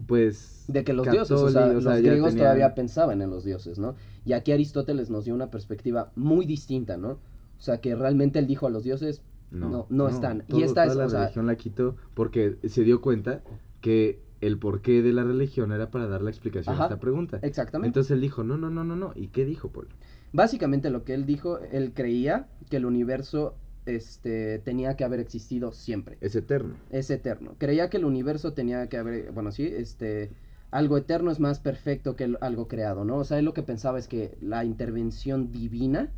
pues... 0.06 0.66
de 0.68 0.84
que 0.84 0.94
los 0.94 1.10
dioses, 1.10 1.32
o 1.38 1.50
sea, 1.50 1.68
los 1.68 1.84
griegos 1.86 2.30
tenían- 2.32 2.38
todavía 2.38 2.76
pensaban 2.76 3.22
en 3.22 3.30
los 3.30 3.44
dioses, 3.44 3.80
¿no? 3.80 3.96
Y 4.26 4.34
aquí 4.34 4.52
Aristóteles 4.52 5.10
nos 5.10 5.26
dio 5.26 5.34
una 5.34 5.50
perspectiva 5.50 6.12
muy 6.16 6.46
distinta, 6.46 6.98
¿no? 6.98 7.10
O 7.12 7.20
sea, 7.62 7.82
que 7.82 7.96
realmente 7.96 8.38
él 8.40 8.48
dijo 8.48 8.68
a 8.68 8.70
los 8.70 8.84
dioses, 8.84 9.24
no, 9.50 9.88
no 9.90 10.08
están. 10.10 10.44
Y 10.50 10.62
esta 10.64 10.86
es, 10.86 10.96
la 10.96 11.06
o 11.06 11.10
sea- 11.10 11.22
religión 11.22 11.48
la 11.48 11.56
quitó 11.56 11.96
porque 12.14 12.58
se 12.68 12.84
dio 12.84 13.02
cuenta 13.02 13.42
que 13.82 14.20
el 14.42 14.60
porqué 14.60 15.02
de 15.02 15.14
la 15.14 15.24
religión 15.24 15.72
era 15.72 15.90
para 15.90 16.08
dar 16.08 16.22
la 16.22 16.30
explicación 16.30 16.76
Ajá, 16.76 16.84
a 16.84 16.88
esta 16.88 17.00
pregunta. 17.00 17.40
exactamente. 17.42 17.88
Entonces 17.88 18.12
él 18.12 18.22
dijo, 18.22 18.44
no, 18.44 18.58
no, 18.58 18.70
no, 18.70 18.84
no, 18.84 18.96
no. 18.96 19.14
¿Y 19.16 19.30
qué 19.30 19.46
dijo, 19.46 19.70
Paul? 19.70 19.88
Básicamente 20.34 20.90
lo 20.92 21.04
que 21.06 21.14
él 21.16 21.26
dijo, 21.26 21.58
él 21.72 21.94
creía 21.96 22.48
que 22.70 22.78
el 22.78 22.86
universo 22.86 23.56
este, 23.88 24.60
tenía 24.60 24.96
que 24.96 25.04
haber 25.04 25.20
existido 25.20 25.72
siempre. 25.72 26.18
Es 26.22 26.36
eterno. 26.36 26.76
es 26.90 27.10
eterno. 27.10 27.56
Creía 27.58 27.90
que 27.90 27.98
el 27.98 28.06
universo 28.06 28.54
tenía 28.54 28.88
que 28.88 28.98
haber, 28.98 29.32
bueno, 29.32 29.52
sí, 29.52 29.66
este, 29.66 30.30
algo 30.72 30.98
eterno 30.98 31.32
es 31.32 31.40
más 31.40 31.60
perfecto 31.60 32.16
que 32.16 32.36
algo 32.42 32.68
creado, 32.68 33.06
¿no? 33.06 33.18
O 33.18 33.24
sea, 33.24 33.40
él 33.40 33.46
lo 33.46 33.54
que 33.54 33.64
pensaba 33.64 34.00
es 34.00 34.08
que 34.08 34.38
la 34.42 34.66
intervención 34.66 35.52
divina 35.52 36.12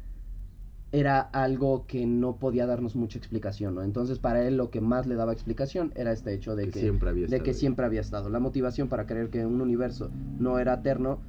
era 0.92 1.20
algo 1.20 1.86
que 1.86 2.08
no 2.08 2.38
podía 2.38 2.66
darnos 2.66 2.96
mucha 2.96 3.20
explicación, 3.20 3.76
¿no? 3.76 3.84
Entonces, 3.84 4.18
para 4.18 4.48
él 4.48 4.58
lo 4.58 4.72
que 4.72 4.82
más 4.82 5.06
le 5.06 5.16
daba 5.16 5.34
explicación 5.34 5.94
era 5.96 6.12
este 6.12 6.34
hecho 6.34 6.56
de 6.56 6.66
Que 6.66 6.72
que, 6.72 6.80
siempre 6.80 7.10
había 7.10 7.22
de 7.22 7.26
estado 7.28 7.44
que 7.44 7.54
siempre 7.54 7.86
había 7.86 8.02
estado. 8.02 8.30
La 8.30 8.40
motivación 8.40 8.90
para 8.90 9.06
creer 9.06 9.30
que 9.30 9.46
un 9.46 9.62
universo 9.62 10.10
no 10.40 10.58
era 10.58 10.76
eterno 10.76 11.20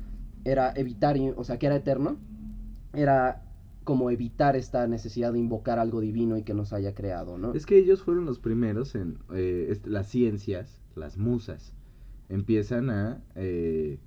era 0.45 0.73
evitar, 0.75 1.17
o 1.37 1.45
sea, 1.45 1.59
que 1.59 1.67
era 1.67 1.77
eterno, 1.77 2.17
era 2.95 3.43
como 3.85 4.11
evitar 4.11 4.57
esta 4.57 4.87
necesidad 4.87 5.33
de 5.33 5.39
invocar 5.41 5.79
algo 5.79 6.01
divino 6.01 6.37
y 6.37 6.45
que 6.45 6.55
nos 6.55 6.73
haya 6.73 6.95
creado, 6.95 7.39
¿no? 7.39 7.53
Es 7.53 7.67
que 7.67 7.79
ellos 7.79 8.03
fueron 8.03 8.27
los 8.27 8.39
primeros 8.39 8.95
en 8.95 9.19
eh, 9.35 9.81
las 9.85 10.09
ciencias, 10.09 10.83
las 10.95 11.17
musas, 11.19 11.75
empiezan 12.29 12.91
a, 12.91 13.25
eh, 13.35 14.01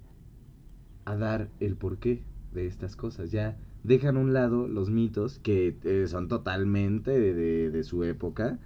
a 1.06 1.16
dar 1.18 1.54
el 1.60 1.78
porqué 1.78 2.28
de 2.52 2.68
estas 2.68 2.96
cosas. 2.96 3.32
Ya 3.32 3.60
dejan 3.84 4.18
a 4.18 4.20
un 4.22 4.34
lado 4.34 4.68
los 4.68 4.90
mitos 4.90 5.40
que 5.40 5.80
eh, 5.84 6.08
son 6.08 6.28
totalmente 6.28 7.12
de, 7.12 7.34
de- 7.34 7.72
de 7.72 7.84
su 7.84 8.04
época 8.04 8.60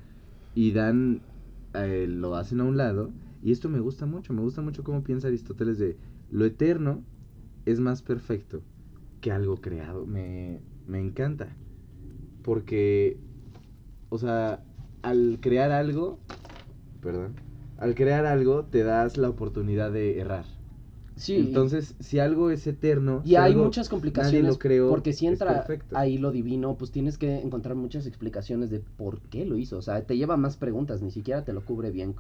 y 0.54 0.72
dan 0.74 1.28
eh, 1.74 2.08
lo 2.10 2.36
hacen 2.36 2.62
a 2.62 2.66
un 2.66 2.78
lado. 2.78 3.16
Y 3.42 3.52
esto 3.52 3.70
me 3.70 3.80
gusta 3.80 4.06
mucho, 4.06 4.34
me 4.34 4.42
gusta 4.42 4.62
mucho 4.62 4.84
cómo 4.84 5.04
piensa 5.04 5.28
Aristóteles 5.30 5.78
de 5.80 6.00
lo 6.30 6.46
eterno 6.46 7.06
es 7.66 7.80
más 7.80 8.02
perfecto 8.04 8.66
que 9.22 9.32
algo 9.32 9.62
creado. 9.62 10.06
Me, 10.08 10.64
me 10.88 11.00
encanta. 11.00 11.48
Porque, 12.44 13.18
o 14.10 14.18
sea, 14.18 14.64
al 15.02 15.40
crear 15.42 15.72
algo, 15.72 16.20
perdón, 17.02 17.36
al 17.78 17.94
crear 17.96 18.26
algo 18.26 18.66
te 18.66 18.84
das 18.84 19.18
la 19.18 19.30
oportunidad 19.30 19.92
de 19.92 20.20
errar. 20.20 20.46
Sí. 21.16 21.36
Entonces, 21.36 21.96
si 22.00 22.20
algo 22.20 22.52
es 22.52 22.68
eterno, 22.68 23.22
Y 23.26 23.30
si 23.30 23.36
hay 23.36 23.52
algo 23.52 23.66
muchas 23.66 23.90
complicaciones 23.90 24.52
lo 24.52 24.60
creó, 24.60 24.90
porque 24.90 25.14
si 25.14 25.26
entra 25.26 25.66
ahí 25.94 26.20
lo 26.20 26.32
divino, 26.32 26.76
pues 26.78 26.92
tienes 26.92 27.18
que 27.18 27.42
encontrar 27.42 27.76
muchas 27.76 28.06
explicaciones 28.06 28.70
de 28.70 28.80
por 28.80 29.20
qué 29.22 29.46
lo 29.46 29.58
hizo. 29.58 29.78
O 29.78 29.82
sea, 29.82 30.04
te 30.04 30.16
lleva 30.16 30.38
más 30.38 30.58
preguntas, 30.58 31.02
ni 31.02 31.10
siquiera 31.10 31.44
te 31.44 31.54
lo 31.54 31.66
cubre 31.66 31.92
bien 31.92 32.16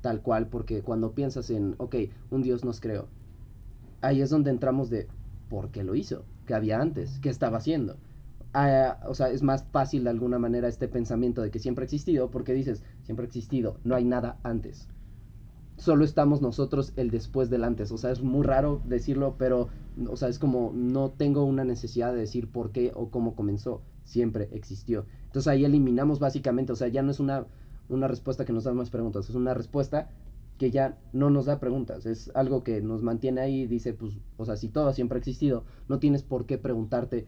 tal 0.00 0.20
cual, 0.20 0.48
porque 0.48 0.82
cuando 0.82 1.12
piensas 1.12 1.50
en, 1.50 1.76
ok, 1.78 1.94
un 2.30 2.42
Dios 2.42 2.64
nos 2.64 2.80
creó, 2.80 3.06
ahí 4.00 4.20
es 4.20 4.30
donde 4.30 4.50
entramos 4.50 4.90
de 4.90 5.06
por 5.48 5.70
qué 5.70 5.84
lo 5.84 5.94
hizo, 5.94 6.24
qué 6.46 6.54
había 6.54 6.80
antes, 6.80 7.18
qué 7.20 7.28
estaba 7.28 7.58
haciendo. 7.58 7.96
Ah, 8.54 8.98
o 9.08 9.14
sea, 9.14 9.30
es 9.30 9.42
más 9.42 9.64
fácil 9.64 10.04
de 10.04 10.10
alguna 10.10 10.38
manera 10.38 10.68
este 10.68 10.88
pensamiento 10.88 11.40
de 11.40 11.50
que 11.50 11.58
siempre 11.58 11.84
ha 11.84 11.86
existido, 11.86 12.30
porque 12.30 12.52
dices, 12.52 12.82
siempre 13.02 13.24
ha 13.24 13.28
existido, 13.28 13.78
no 13.84 13.94
hay 13.94 14.04
nada 14.04 14.38
antes. 14.42 14.88
Solo 15.78 16.04
estamos 16.04 16.42
nosotros 16.42 16.92
el 16.96 17.10
después 17.10 17.50
del 17.50 17.64
antes. 17.64 17.90
O 17.92 17.98
sea, 17.98 18.10
es 18.10 18.22
muy 18.22 18.44
raro 18.44 18.82
decirlo, 18.84 19.36
pero, 19.38 19.68
o 20.08 20.16
sea, 20.16 20.28
es 20.28 20.38
como 20.38 20.70
no 20.74 21.10
tengo 21.10 21.44
una 21.44 21.64
necesidad 21.64 22.12
de 22.12 22.20
decir 22.20 22.48
por 22.48 22.72
qué 22.72 22.92
o 22.94 23.10
cómo 23.10 23.34
comenzó. 23.34 23.80
Siempre 24.04 24.48
existió. 24.52 25.06
Entonces 25.26 25.48
ahí 25.48 25.64
eliminamos 25.64 26.18
básicamente, 26.18 26.72
o 26.72 26.76
sea, 26.76 26.88
ya 26.88 27.02
no 27.02 27.10
es 27.10 27.20
una, 27.20 27.46
una 27.88 28.06
respuesta 28.06 28.44
que 28.44 28.52
nos 28.52 28.64
da 28.64 28.74
más 28.74 28.90
preguntas, 28.90 29.28
es 29.28 29.34
una 29.34 29.54
respuesta 29.54 30.10
que 30.58 30.70
ya 30.70 30.98
no 31.12 31.30
nos 31.30 31.46
da 31.46 31.60
preguntas. 31.60 32.06
Es 32.06 32.30
algo 32.34 32.62
que 32.62 32.80
nos 32.80 33.02
mantiene 33.02 33.40
ahí 33.40 33.62
y 33.62 33.66
dice, 33.66 33.94
pues, 33.94 34.18
o 34.36 34.44
sea, 34.44 34.56
si 34.56 34.68
todo 34.68 34.92
siempre 34.92 35.16
ha 35.16 35.20
existido, 35.20 35.64
no 35.88 35.98
tienes 35.98 36.22
por 36.22 36.46
qué 36.46 36.58
preguntarte 36.58 37.26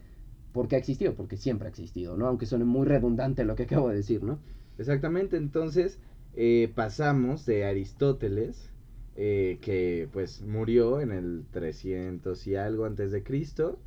por 0.55 0.69
qué 0.69 0.77
ha 0.77 0.79
existido, 0.79 1.15
porque 1.15 1.35
siempre 1.35 1.67
ha 1.67 1.69
existido, 1.69 2.15
¿no? 2.15 2.27
Aunque 2.27 2.45
suene 2.45 2.63
muy 2.63 2.87
redundante 2.87 3.43
lo 3.43 3.55
que 3.55 3.63
acabo 3.63 3.89
de 3.89 3.97
decir, 3.97 4.23
¿no? 4.23 4.39
Exactamente, 4.77 5.35
entonces 5.35 5.99
eh, 6.33 6.71
pasamos 6.73 7.45
de 7.45 7.65
Aristóteles, 7.65 8.71
eh, 9.17 9.59
que 9.61 10.07
pues 10.13 10.41
murió 10.43 11.01
en 11.01 11.11
el 11.11 11.45
300 11.51 12.47
y 12.47 12.55
algo 12.55 12.85
antes 12.85 13.11
de 13.11 13.21
Cristo, 13.21 13.79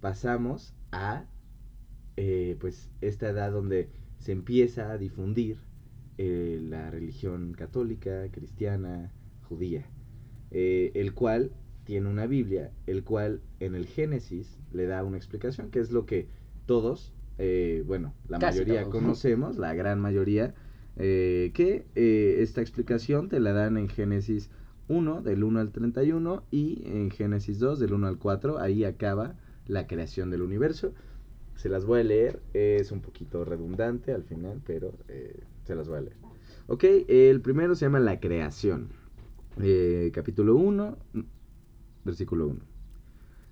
pasamos 0.00 0.72
a 0.92 1.26
eh, 2.16 2.56
pues 2.58 2.88
esta 3.02 3.28
edad 3.28 3.52
donde 3.52 3.90
se 4.18 4.32
empieza 4.32 4.90
a 4.90 4.98
difundir 4.98 5.58
eh, 6.18 6.60
la 6.62 6.90
religión 6.90 7.54
católica, 7.54 8.28
cristiana, 8.30 9.12
judía, 9.48 9.90
eh, 10.50 10.92
el 10.94 11.14
cual 11.14 11.52
tiene 11.84 12.08
una 12.08 12.26
Biblia, 12.26 12.70
el 12.86 13.02
cual 13.04 13.40
en 13.60 13.74
el 13.74 13.86
Génesis 13.86 14.58
le 14.72 14.86
da 14.86 15.04
una 15.04 15.16
explicación, 15.16 15.70
que 15.70 15.80
es 15.80 15.90
lo 15.90 16.04
que 16.06 16.28
todos, 16.66 17.14
eh, 17.38 17.82
bueno, 17.86 18.14
la 18.28 18.38
Casi 18.38 18.64
mayoría 18.64 18.80
todos. 18.80 18.90
conocemos, 18.90 19.56
la 19.56 19.74
gran 19.74 20.00
mayoría, 20.00 20.54
eh, 20.96 21.52
que 21.54 21.86
eh, 21.94 22.36
esta 22.40 22.60
explicación 22.60 23.28
te 23.28 23.40
la 23.40 23.52
dan 23.52 23.76
en 23.78 23.88
Génesis 23.88 24.50
1, 24.88 25.22
del 25.22 25.44
1 25.44 25.60
al 25.60 25.70
31, 25.72 26.42
y 26.50 26.82
en 26.86 27.10
Génesis 27.10 27.58
2, 27.58 27.78
del 27.78 27.94
1 27.94 28.06
al 28.06 28.18
4, 28.18 28.58
ahí 28.58 28.84
acaba 28.84 29.36
la 29.66 29.86
creación 29.86 30.30
del 30.30 30.42
universo. 30.42 30.92
Se 31.54 31.68
las 31.68 31.84
voy 31.84 32.00
a 32.00 32.04
leer, 32.04 32.40
es 32.52 32.92
un 32.92 33.00
poquito 33.00 33.44
redundante 33.44 34.12
al 34.12 34.24
final, 34.24 34.60
pero 34.66 34.92
eh, 35.08 35.40
se 35.68 35.74
las. 35.74 35.88
Ok, 36.66 36.84
el 37.08 37.42
primero 37.42 37.74
se 37.74 37.84
llama 37.84 38.00
La 38.00 38.20
creación. 38.20 38.88
Eh, 39.60 40.10
capítulo 40.14 40.56
1, 40.56 40.96
versículo 42.06 42.46
1. 42.46 42.60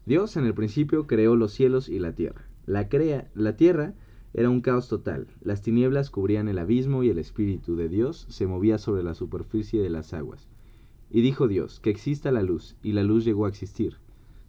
Dios 0.07 0.37
en 0.39 0.47
el 0.47 0.55
principio 0.55 1.07
creó 1.07 1.37
los 1.37 1.53
cielos 1.53 1.91
y 1.91 1.99
la 1.99 2.15
tierra. 2.15 2.49
La, 2.65 2.89
crea, 2.89 3.31
la 3.35 3.55
tierra 3.57 3.93
era 4.33 4.49
un 4.49 4.63
caos 4.63 4.89
total. 4.89 5.27
Las 5.43 5.61
tinieblas 5.61 6.11
cubrían 6.11 6.49
el 6.49 6.59
abismo 6.59 7.03
y 7.03 7.11
el 7.11 7.19
Espíritu 7.19 7.77
de 7.77 7.91
Dios 7.91 8.27
se 8.31 8.47
movía 8.47 8.79
sobre 8.79 9.03
la 9.03 9.13
superficie 9.13 9.83
de 9.83 9.91
las 9.91 10.15
aguas. 10.15 10.49
Y 11.11 11.21
dijo 11.21 11.49
Dios, 11.49 11.81
que 11.81 11.91
exista 11.91 12.33
la 12.33 12.43
luz, 12.43 12.77
y 12.83 12.93
la 12.93 13.03
luz 13.03 13.27
llegó 13.27 13.45
a 13.45 13.51
existir. 13.51 13.99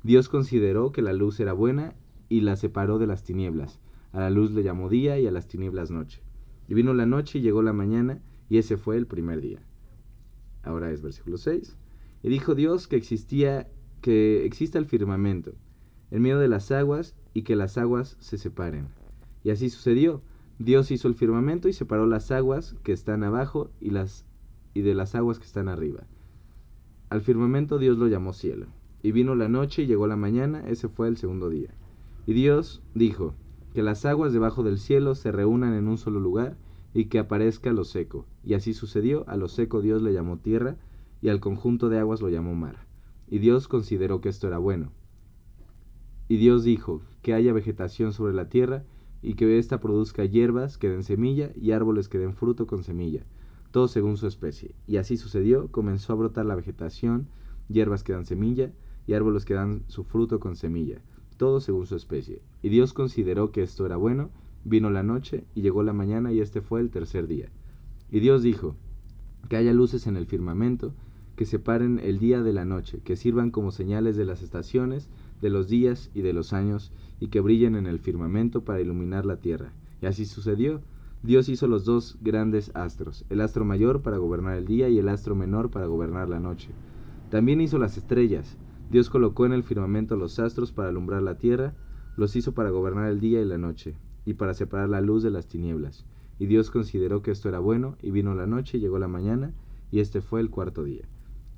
Dios 0.04 0.30
consideró 0.30 0.94
que 0.94 1.02
la 1.02 1.12
luz 1.12 1.42
era 1.42 1.52
buena 1.52 1.96
y 2.30 2.42
la 2.42 2.56
separó 2.56 2.98
de 2.98 3.08
las 3.08 3.26
tinieblas. 3.26 3.82
A 4.14 4.22
la 4.22 4.30
luz 4.30 4.52
le 4.52 4.64
llamó 4.64 4.88
día 4.88 5.20
y 5.20 5.28
a 5.28 5.32
las 5.32 5.50
tinieblas 5.50 5.92
noche. 5.92 6.22
Y 6.68 6.74
vino 6.74 6.94
la 6.94 7.06
noche 7.06 7.40
y 7.40 7.42
llegó 7.42 7.62
la 7.62 7.74
mañana, 7.74 8.22
y 8.50 8.58
ese 8.58 8.78
fue 8.78 8.98
el 8.98 9.08
primer 9.08 9.42
día. 9.42 9.62
Ahora 10.64 10.92
es 10.92 11.02
versículo 11.02 11.38
6. 11.38 11.78
Y 12.24 12.30
dijo 12.30 12.56
Dios 12.56 12.88
que 12.88 12.96
existía, 12.96 13.68
que 14.02 14.46
exista 14.46 14.80
el 14.80 14.86
firmamento, 14.86 15.54
en 16.12 16.22
medio 16.22 16.40
de 16.40 16.48
las 16.48 16.72
aguas, 16.72 17.16
y 17.34 17.44
que 17.44 17.56
las 17.56 17.78
aguas 17.78 18.18
se 18.20 18.38
separen. 18.38 18.88
Y 19.44 19.52
así 19.52 19.70
sucedió. 19.70 20.22
Dios 20.60 20.90
hizo 20.90 21.08
el 21.08 21.14
firmamento 21.14 21.70
y 21.70 21.74
separó 21.74 22.08
las 22.08 22.32
aguas 22.32 22.76
que 22.84 22.92
están 22.92 23.24
abajo 23.24 23.70
y 23.80 23.92
las 23.92 24.26
y 24.74 24.82
de 24.82 24.94
las 24.94 25.16
aguas 25.16 25.40
que 25.40 25.46
están 25.46 25.70
arriba. 25.70 26.06
Al 27.10 27.22
firmamento 27.22 27.78
Dios 27.78 27.98
lo 27.98 28.08
llamó 28.08 28.34
cielo. 28.34 28.68
Y 29.02 29.12
vino 29.12 29.36
la 29.36 29.48
noche 29.48 29.84
y 29.84 29.88
llegó 29.88 30.08
la 30.08 30.16
mañana, 30.16 30.68
ese 30.68 30.88
fue 30.90 31.08
el 31.08 31.18
segundo 31.18 31.50
día. 31.50 31.70
Y 32.26 32.34
Dios 32.34 32.82
dijo, 32.94 33.36
que 33.78 33.84
las 33.84 34.06
aguas 34.06 34.34
debajo 34.34 34.64
del 34.64 34.80
cielo 34.80 35.14
se 35.14 35.32
reúnan 35.32 35.76
en 35.76 35.88
un 35.88 36.00
solo 36.00 36.20
lugar, 36.20 36.58
y 36.96 37.10
que 37.10 37.20
aparezca 37.20 37.72
lo 37.74 37.84
seco. 37.84 38.26
Y 38.44 38.56
así 38.56 38.74
sucedió, 38.74 39.24
a 39.30 39.38
lo 39.38 39.48
seco 39.50 39.84
Dios 39.84 40.02
le 40.02 40.14
llamó 40.14 40.40
tierra, 40.40 40.78
y 41.22 41.30
al 41.30 41.40
conjunto 41.40 41.88
de 41.88 42.00
aguas 42.00 42.20
lo 42.20 42.30
llamó 42.30 42.56
mar. 42.56 42.88
Y 43.28 43.38
Dios 43.38 43.68
consideró 43.68 44.20
que 44.20 44.30
esto 44.30 44.48
era 44.48 44.58
bueno. 44.58 44.94
Y 46.28 46.38
Dios 46.38 46.64
dijo, 46.64 47.04
que 47.22 47.36
haya 47.36 47.54
vegetación 47.54 48.14
sobre 48.14 48.34
la 48.34 48.50
tierra, 48.50 48.84
y 49.22 49.36
que 49.36 49.60
ésta 49.60 49.80
produzca 49.80 50.26
hierbas 50.26 50.80
que 50.80 50.90
den 50.90 51.04
semilla, 51.04 51.52
y 51.54 51.70
árboles 51.70 52.10
que 52.10 52.18
den 52.18 52.34
fruto 52.34 52.66
con 52.66 52.82
semilla, 52.82 53.28
todo 53.70 53.88
según 53.88 54.18
su 54.18 54.26
especie. 54.26 54.74
Y 54.88 54.98
así 54.98 55.18
sucedió, 55.18 55.68
comenzó 55.68 56.14
a 56.14 56.16
brotar 56.16 56.48
la 56.48 56.56
vegetación, 56.56 57.28
hierbas 57.68 58.04
que 58.04 58.14
dan 58.14 58.26
semilla, 58.26 58.74
y 59.06 59.14
árboles 59.14 59.46
que 59.46 59.54
dan 59.54 59.84
su 59.86 60.04
fruto 60.04 60.40
con 60.40 60.56
semilla, 60.56 61.04
todo 61.38 61.60
según 61.60 61.86
su 61.86 61.96
especie. 61.96 62.42
Y 62.62 62.70
Dios 62.70 62.94
consideró 62.94 63.52
que 63.52 63.64
esto 63.64 63.86
era 63.86 63.96
bueno, 63.96 64.30
vino 64.66 64.90
la 64.90 65.04
noche, 65.04 65.46
y 65.56 65.62
llegó 65.62 65.84
la 65.84 65.94
mañana, 65.94 66.34
y 66.34 66.42
este 66.42 66.62
fue 66.62 66.82
el 66.82 66.90
tercer 66.90 67.28
día. 67.28 67.50
Y 68.12 68.20
Dios 68.20 68.44
dijo, 68.44 68.76
que 69.48 69.56
haya 69.56 69.74
luces 69.74 70.08
en 70.08 70.18
el 70.18 70.26
firmamento, 70.26 70.94
que 71.36 71.46
separen 71.46 72.00
el 72.00 72.20
día 72.20 72.42
de 72.42 72.52
la 72.52 72.66
noche, 72.66 73.00
que 73.04 73.16
sirvan 73.16 73.52
como 73.52 73.72
señales 73.72 74.18
de 74.18 74.26
las 74.26 74.42
estaciones, 74.42 75.08
de 75.42 75.50
los 75.50 75.70
días 75.70 76.10
y 76.14 76.22
de 76.22 76.34
los 76.34 76.52
años, 76.52 76.92
y 77.20 77.28
que 77.28 77.42
brillen 77.42 77.76
en 77.76 77.86
el 77.86 78.00
firmamento 78.00 78.64
para 78.64 78.82
iluminar 78.82 79.26
la 79.26 79.38
tierra. 79.38 79.72
Y 80.02 80.08
así 80.08 80.26
sucedió. 80.26 80.82
Dios 81.24 81.50
hizo 81.50 81.68
los 81.68 81.86
dos 81.86 82.18
grandes 82.22 82.72
astros, 82.76 83.26
el 83.30 83.42
astro 83.42 83.66
mayor 83.66 84.02
para 84.02 84.18
gobernar 84.18 84.58
el 84.58 84.66
día 84.66 84.90
y 84.90 85.00
el 85.00 85.10
astro 85.10 85.36
menor 85.36 85.70
para 85.70 85.88
gobernar 85.88 86.30
la 86.30 86.40
noche. 86.40 86.70
También 87.30 87.60
hizo 87.62 87.78
las 87.78 87.98
estrellas. 87.98 88.58
Dios 88.90 89.10
colocó 89.10 89.46
en 89.46 89.52
el 89.52 89.64
firmamento 89.64 90.16
los 90.16 90.40
astros 90.40 90.72
para 90.72 90.90
alumbrar 90.90 91.22
la 91.22 91.38
tierra, 91.38 91.74
los 92.16 92.36
hizo 92.38 92.54
para 92.54 92.70
gobernar 92.70 93.10
el 93.10 93.20
día 93.20 93.42
y 93.42 93.46
la 93.46 93.58
noche, 93.58 93.98
y 94.26 94.36
para 94.36 94.54
separar 94.54 94.88
la 94.88 95.02
luz 95.02 95.24
de 95.24 95.30
las 95.30 95.48
tinieblas. 95.48 96.06
Y 96.40 96.46
Dios 96.46 96.72
consideró 96.72 97.22
que 97.22 97.32
esto 97.32 97.50
era 97.50 97.60
bueno, 97.60 97.98
y 98.02 98.12
vino 98.12 98.34
la 98.34 98.48
noche 98.48 98.78
y 98.78 98.82
llegó 98.82 98.98
la 98.98 99.10
mañana, 99.10 99.54
y 99.92 100.00
este 100.00 100.22
fue 100.22 100.40
el 100.40 100.50
cuarto 100.50 100.86
día. 100.86 101.06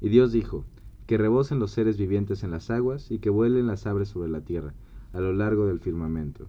Y 0.01 0.09
Dios 0.09 0.31
dijo, 0.31 0.65
que 1.05 1.17
rebosen 1.17 1.59
los 1.59 1.71
seres 1.71 1.98
vivientes 1.98 2.43
en 2.43 2.51
las 2.51 2.71
aguas, 2.71 3.12
y 3.12 3.19
que 3.19 3.29
vuelen 3.29 3.67
las 3.67 3.86
aves 3.86 4.09
sobre 4.09 4.29
la 4.29 4.41
tierra, 4.41 4.74
a 5.13 5.19
lo 5.19 5.31
largo 5.31 5.67
del 5.67 5.79
firmamento. 5.79 6.48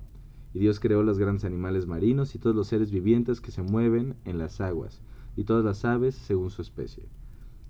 Y 0.55 0.61
Dios 0.61 0.81
creó 0.81 1.03
los 1.03 1.19
grandes 1.19 1.45
animales 1.45 1.87
marinos 1.87 2.35
y 2.35 2.39
todos 2.39 2.57
los 2.57 2.69
seres 2.69 2.91
vivientes 2.91 3.41
que 3.41 3.51
se 3.51 3.63
mueven 3.63 4.17
en 4.25 4.39
las 4.39 4.61
aguas, 4.61 5.03
y 5.37 5.45
todas 5.45 5.65
las 5.65 5.85
aves 5.85 6.15
según 6.15 6.51
su 6.51 6.63
especie. 6.63 7.05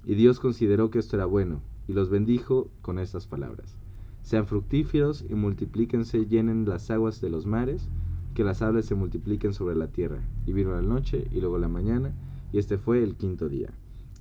Y 0.05 0.15
Dios 0.15 0.41
consideró 0.41 0.91
que 0.91 0.99
esto 0.99 1.17
era 1.17 1.27
bueno, 1.27 1.61
y 1.91 1.93
los 1.93 2.09
bendijo 2.09 2.71
con 2.83 3.01
estas 3.01 3.27
palabras. 3.27 3.77
Sean 4.23 4.47
fructíferos 4.47 5.25
y 5.29 5.35
multiplíquense, 5.35 6.25
llenen 6.25 6.65
las 6.65 6.89
aguas 6.89 7.21
de 7.21 7.31
los 7.31 7.47
mares, 7.47 7.89
que 8.33 8.45
las 8.45 8.63
aves 8.63 8.87
se 8.87 8.95
multipliquen 8.95 9.55
sobre 9.55 9.75
la 9.75 9.89
tierra. 9.89 10.23
Y 10.47 10.53
vino 10.53 10.71
la 10.71 10.83
noche 10.83 11.27
y 11.33 11.41
luego 11.41 11.59
la 11.59 11.67
mañana, 11.67 12.15
y 12.53 12.59
este 12.59 12.79
fue 12.79 13.03
el 13.03 13.17
quinto 13.17 13.49
día. 13.49 13.73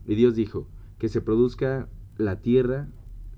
Y 0.07 0.15
Dios 0.15 0.33
dijo, 0.33 0.65
que 0.97 1.09
se 1.09 1.21
produzca 1.21 1.87
la 2.17 2.37
tierra, 2.41 2.87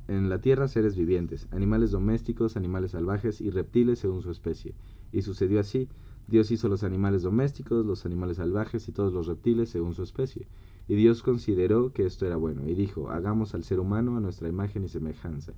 en 0.07 0.29
la 0.29 0.39
tierra 0.39 0.69
seres 0.69 0.95
vivientes, 0.95 1.50
animales 1.51 1.91
domésticos, 1.91 2.55
animales 2.55 2.91
salvajes 2.91 3.41
y 3.41 3.50
reptiles 3.50 4.00
según 4.00 4.21
su 4.21 4.31
especie. 4.31 4.75
Y 5.11 5.23
sucedió 5.23 5.59
así, 5.59 5.89
Dios 6.29 6.51
hizo 6.51 6.69
los 6.69 6.85
animales 6.85 7.23
domésticos, 7.23 7.85
los 7.85 8.05
animales 8.05 8.38
salvajes 8.38 8.88
y 8.88 8.93
todos 8.93 9.11
los 9.11 9.27
reptiles 9.27 9.67
según 9.67 9.93
su 9.93 10.03
especie. 10.03 10.47
Y 10.88 10.95
Dios 10.95 11.23
consideró 11.23 11.93
que 11.93 12.05
esto 12.05 12.25
era 12.25 12.35
bueno, 12.35 12.67
y 12.67 12.75
dijo, 12.75 13.09
hagamos 13.09 13.53
al 13.55 13.63
ser 13.63 13.79
humano 13.79 14.17
a 14.17 14.19
nuestra 14.19 14.50
imagen 14.50 14.83
y 14.83 14.89
semejanza, 14.89 15.53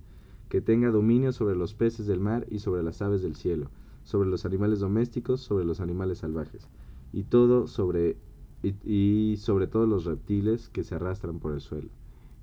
que 0.50 0.62
tenga 0.62 0.92
dominio 0.92 1.32
sobre 1.32 1.56
los 1.56 1.74
peces 1.74 2.06
del 2.06 2.20
mar 2.20 2.46
y 2.50 2.60
sobre 2.60 2.84
las 2.84 3.02
aves 3.02 3.22
del 3.22 3.36
cielo, 3.36 3.70
sobre 4.04 4.30
los 4.30 4.46
animales 4.46 4.80
domésticos, 4.80 5.42
sobre 5.42 5.66
los 5.66 5.80
animales 5.80 6.20
salvajes, 6.20 6.68
y 7.12 7.24
todo 7.24 7.68
sobre 7.68 8.18
y, 8.64 9.36
sobre 9.38 9.68
todo 9.68 9.86
los 9.86 10.06
reptiles 10.06 10.70
que 10.70 10.84
se 10.84 10.96
arrastran 10.96 11.40
por 11.40 11.54
el 11.54 11.62
suelo. 11.62 11.90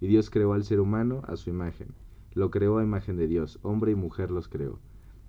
Y 0.00 0.06
Dios 0.06 0.30
creó 0.30 0.52
al 0.52 0.64
ser 0.64 0.80
humano 0.80 1.22
a 1.26 1.36
su 1.36 1.50
imagen. 1.50 1.88
Lo 2.34 2.50
creó 2.50 2.78
a 2.78 2.84
imagen 2.84 3.16
de 3.16 3.26
Dios, 3.26 3.58
hombre 3.62 3.92
y 3.92 3.94
mujer 3.94 4.30
los 4.30 4.48
creó. 4.48 4.78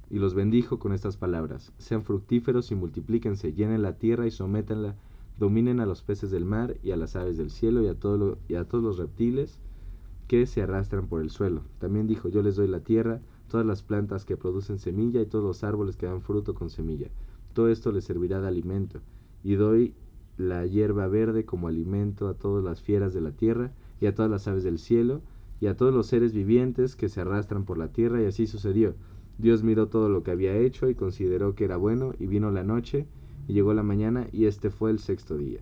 Y 0.09 0.19
los 0.19 0.33
bendijo 0.33 0.79
con 0.79 0.91
estas 0.91 1.15
palabras, 1.15 1.71
sean 1.77 2.03
fructíferos 2.03 2.71
y 2.71 2.75
multiplíquense, 2.75 3.53
llenen 3.53 3.81
la 3.81 3.97
tierra 3.97 4.27
y 4.27 4.31
sométanla, 4.31 4.95
dominen 5.37 5.79
a 5.79 5.85
los 5.85 6.03
peces 6.03 6.31
del 6.31 6.45
mar 6.45 6.77
y 6.83 6.91
a 6.91 6.97
las 6.97 7.15
aves 7.15 7.37
del 7.37 7.49
cielo 7.51 7.81
y 7.83 7.87
a, 7.87 7.95
todo 7.99 8.17
lo- 8.17 8.37
y 8.47 8.55
a 8.55 8.65
todos 8.65 8.83
los 8.83 8.97
reptiles 8.97 9.59
que 10.27 10.45
se 10.45 10.61
arrastran 10.61 11.07
por 11.07 11.21
el 11.21 11.29
suelo. 11.29 11.63
También 11.79 12.07
dijo, 12.07 12.29
yo 12.29 12.41
les 12.41 12.55
doy 12.55 12.67
la 12.67 12.81
tierra, 12.81 13.21
todas 13.47 13.65
las 13.65 13.83
plantas 13.83 14.25
que 14.25 14.37
producen 14.37 14.79
semilla 14.79 15.21
y 15.21 15.25
todos 15.25 15.43
los 15.43 15.63
árboles 15.63 15.97
que 15.97 16.05
dan 16.05 16.21
fruto 16.21 16.53
con 16.53 16.69
semilla. 16.69 17.11
Todo 17.53 17.69
esto 17.69 17.91
les 17.91 18.05
servirá 18.05 18.39
de 18.39 18.47
alimento. 18.47 19.01
Y 19.43 19.55
doy 19.55 19.95
la 20.37 20.65
hierba 20.65 21.07
verde 21.07 21.45
como 21.45 21.67
alimento 21.67 22.27
a 22.27 22.35
todas 22.35 22.63
las 22.63 22.81
fieras 22.81 23.13
de 23.13 23.21
la 23.21 23.31
tierra 23.31 23.73
y 23.99 24.05
a 24.05 24.15
todas 24.15 24.31
las 24.31 24.47
aves 24.47 24.63
del 24.63 24.79
cielo 24.79 25.21
y 25.59 25.67
a 25.67 25.75
todos 25.75 25.93
los 25.93 26.07
seres 26.07 26.33
vivientes 26.33 26.95
que 26.95 27.09
se 27.09 27.21
arrastran 27.21 27.65
por 27.65 27.77
la 27.77 27.91
tierra 27.91 28.21
y 28.21 28.25
así 28.25 28.47
sucedió. 28.47 28.95
Dios 29.37 29.63
miró 29.63 29.87
todo 29.89 30.09
lo 30.09 30.23
que 30.23 30.31
había 30.31 30.55
hecho 30.57 30.89
y 30.89 30.95
consideró 30.95 31.55
que 31.55 31.65
era 31.65 31.77
bueno 31.77 32.13
y 32.19 32.27
vino 32.27 32.51
la 32.51 32.63
noche 32.63 33.07
y 33.47 33.53
llegó 33.53 33.73
la 33.73 33.83
mañana 33.83 34.27
y 34.31 34.45
este 34.45 34.69
fue 34.69 34.91
el 34.91 34.99
sexto 34.99 35.37
día. 35.37 35.61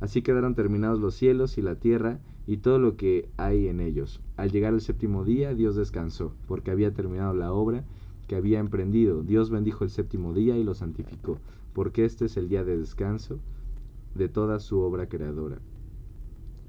Así 0.00 0.22
quedaron 0.22 0.54
terminados 0.54 1.00
los 1.00 1.14
cielos 1.14 1.58
y 1.58 1.62
la 1.62 1.76
tierra 1.76 2.20
y 2.46 2.58
todo 2.58 2.78
lo 2.78 2.96
que 2.96 3.28
hay 3.36 3.68
en 3.68 3.80
ellos. 3.80 4.20
Al 4.36 4.50
llegar 4.50 4.74
el 4.74 4.80
séptimo 4.80 5.24
día, 5.24 5.54
Dios 5.54 5.74
descansó, 5.74 6.32
porque 6.46 6.70
había 6.70 6.92
terminado 6.92 7.34
la 7.34 7.52
obra 7.52 7.84
que 8.28 8.36
había 8.36 8.58
emprendido. 8.58 9.22
Dios 9.22 9.50
bendijo 9.50 9.84
el 9.84 9.90
séptimo 9.90 10.34
día 10.34 10.56
y 10.56 10.64
lo 10.64 10.74
santificó, 10.74 11.38
porque 11.72 12.04
este 12.04 12.26
es 12.26 12.36
el 12.36 12.48
día 12.48 12.64
de 12.64 12.76
descanso 12.76 13.38
de 14.14 14.28
toda 14.28 14.60
su 14.60 14.80
obra 14.80 15.08
creadora. 15.08 15.58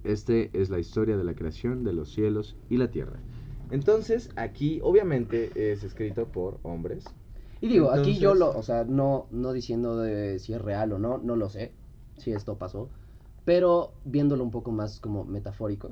Este 0.03 0.49
es 0.53 0.69
la 0.69 0.79
historia 0.79 1.17
de 1.17 1.23
la 1.23 1.35
creación 1.35 1.83
de 1.83 1.93
los 1.93 2.09
cielos 2.09 2.55
y 2.69 2.77
la 2.77 2.89
tierra. 2.89 3.19
Entonces, 3.71 4.29
aquí 4.35 4.79
obviamente 4.81 5.51
es 5.71 5.83
escrito 5.83 6.25
por 6.27 6.59
hombres. 6.63 7.05
Y 7.61 7.67
digo, 7.67 7.91
aquí 7.91 8.17
yo 8.19 8.31
Entonces- 8.33 8.39
lo, 8.39 8.59
o 8.59 8.63
sea, 8.63 8.83
no, 8.83 9.25
no 9.31 9.51
diciendo 9.53 9.97
de 9.97 10.39
si 10.39 10.53
es 10.53 10.61
real 10.61 10.93
o 10.93 10.99
no, 10.99 11.17
no 11.17 11.35
lo 11.35 11.49
sé, 11.49 11.71
si 12.17 12.31
esto 12.31 12.55
pasó, 12.57 12.89
pero 13.45 13.91
viéndolo 14.05 14.43
un 14.43 14.51
poco 14.51 14.71
más 14.71 14.99
como 14.99 15.23
metafórico, 15.23 15.91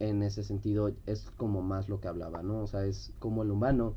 en 0.00 0.22
ese 0.22 0.42
sentido 0.42 0.90
es 1.06 1.30
como 1.36 1.62
más 1.62 1.88
lo 1.88 2.00
que 2.00 2.08
hablaba, 2.08 2.42
¿no? 2.42 2.62
O 2.62 2.66
sea, 2.66 2.84
es 2.84 3.12
como 3.20 3.42
el 3.42 3.50
humano 3.50 3.94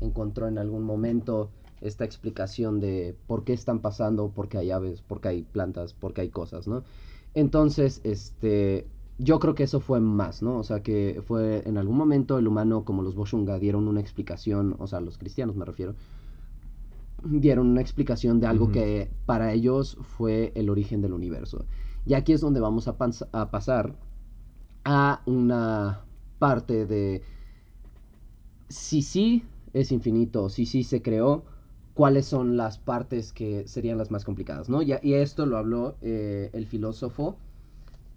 encontró 0.00 0.48
en 0.48 0.58
algún 0.58 0.82
momento 0.82 1.50
esta 1.80 2.04
explicación 2.04 2.80
de 2.80 3.14
por 3.26 3.44
qué 3.44 3.52
están 3.52 3.80
pasando, 3.80 4.30
por 4.30 4.48
qué 4.48 4.58
hay 4.58 4.70
aves, 4.70 5.02
por 5.02 5.20
qué 5.20 5.28
hay 5.28 5.42
plantas, 5.42 5.92
por 5.94 6.14
qué 6.14 6.22
hay 6.22 6.30
cosas, 6.30 6.66
¿no? 6.68 6.84
Entonces, 7.34 8.00
este, 8.04 8.86
yo 9.18 9.38
creo 9.38 9.54
que 9.54 9.64
eso 9.64 9.80
fue 9.80 10.00
más, 10.00 10.42
¿no? 10.42 10.58
O 10.58 10.64
sea, 10.64 10.82
que 10.82 11.22
fue 11.26 11.62
en 11.68 11.76
algún 11.78 11.96
momento 11.96 12.38
el 12.38 12.48
humano, 12.48 12.84
como 12.84 13.02
los 13.02 13.14
Boshunga, 13.14 13.58
dieron 13.58 13.88
una 13.88 14.00
explicación, 14.00 14.76
o 14.78 14.86
sea, 14.86 15.00
los 15.00 15.18
cristianos 15.18 15.56
me 15.56 15.64
refiero, 15.64 15.94
dieron 17.24 17.68
una 17.68 17.80
explicación 17.80 18.40
de 18.40 18.46
algo 18.46 18.70
que 18.70 19.10
para 19.26 19.52
ellos 19.52 19.96
fue 20.02 20.52
el 20.54 20.70
origen 20.70 21.02
del 21.02 21.12
universo. 21.12 21.64
Y 22.04 22.14
aquí 22.14 22.32
es 22.32 22.40
donde 22.40 22.60
vamos 22.60 22.88
a 22.88 22.96
pasar 23.50 23.94
a 24.84 25.22
una 25.26 26.00
parte 26.38 26.86
de 26.86 27.22
si 28.68 29.02
sí 29.02 29.44
es 29.72 29.92
infinito, 29.92 30.48
si 30.48 30.66
sí 30.66 30.82
se 30.82 31.02
creó, 31.02 31.44
cuáles 31.94 32.26
son 32.26 32.56
las 32.56 32.78
partes 32.78 33.32
que 33.32 33.66
serían 33.68 33.98
las 33.98 34.10
más 34.10 34.24
complicadas, 34.24 34.68
¿no? 34.68 34.82
Y, 34.82 34.94
y 35.02 35.14
esto 35.14 35.46
lo 35.46 35.58
habló 35.58 35.96
eh, 36.02 36.50
el 36.52 36.66
filósofo 36.66 37.36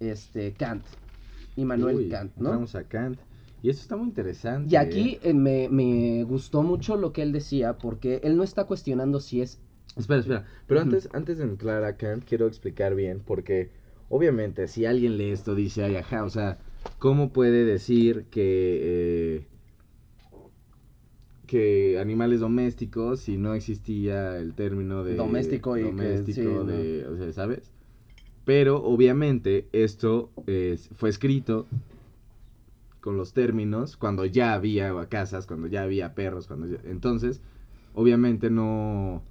este, 0.00 0.52
Kant, 0.52 0.84
Immanuel 1.56 1.96
Uy, 1.96 2.08
Kant, 2.08 2.36
¿no? 2.36 2.50
Vamos 2.50 2.74
a 2.74 2.84
Kant. 2.84 3.18
Y 3.62 3.70
eso 3.70 3.80
está 3.80 3.96
muy 3.96 4.06
interesante. 4.08 4.72
Y 4.72 4.76
aquí 4.76 5.18
eh, 5.22 5.34
me, 5.34 5.68
me 5.68 6.24
gustó 6.24 6.62
mucho 6.62 6.96
lo 6.96 7.12
que 7.12 7.22
él 7.22 7.32
decía, 7.32 7.78
porque 7.78 8.20
él 8.22 8.36
no 8.36 8.42
está 8.42 8.64
cuestionando 8.64 9.20
si 9.20 9.40
es 9.40 9.58
Espera, 9.96 10.20
espera. 10.20 10.44
Pero 10.66 10.80
antes, 10.80 11.08
antes 11.14 11.38
de 11.38 11.44
entrar 11.44 11.82
a 11.84 11.96
Kant, 11.96 12.24
quiero 12.24 12.46
explicar 12.46 12.94
bien, 12.94 13.22
porque 13.24 13.70
obviamente 14.10 14.68
si 14.68 14.84
alguien 14.84 15.16
lee 15.16 15.30
esto, 15.30 15.54
dice, 15.54 15.84
ay, 15.84 15.96
ajá, 15.96 16.22
o 16.24 16.28
sea, 16.30 16.58
¿cómo 16.98 17.32
puede 17.32 17.64
decir 17.64 18.26
que, 18.30 18.80
eh, 18.82 19.46
que 21.46 21.98
animales 22.00 22.40
domésticos 22.40 23.20
si 23.20 23.36
no 23.36 23.54
existía 23.54 24.36
el 24.38 24.52
término 24.54 25.04
de 25.04 25.14
Doméstico 25.16 25.76
y 25.76 25.82
que- 25.82 25.86
doméstico 25.86 26.34
sí, 26.34 26.44
¿no? 26.44 27.12
o 27.12 27.16
sea, 27.16 27.32
¿sabes? 27.32 27.70
Pero 28.44 28.82
obviamente 28.84 29.66
esto 29.72 30.30
eh, 30.46 30.78
fue 30.96 31.08
escrito 31.10 31.66
con 33.06 33.16
los 33.16 33.32
términos 33.32 33.96
cuando 33.96 34.26
ya 34.26 34.52
había 34.54 34.92
casas, 35.08 35.46
cuando 35.46 35.68
ya 35.68 35.82
había 35.84 36.14
perros, 36.16 36.48
cuando 36.48 36.66
ya- 36.66 36.80
entonces 36.84 37.40
obviamente 37.94 38.50
no 38.50 39.22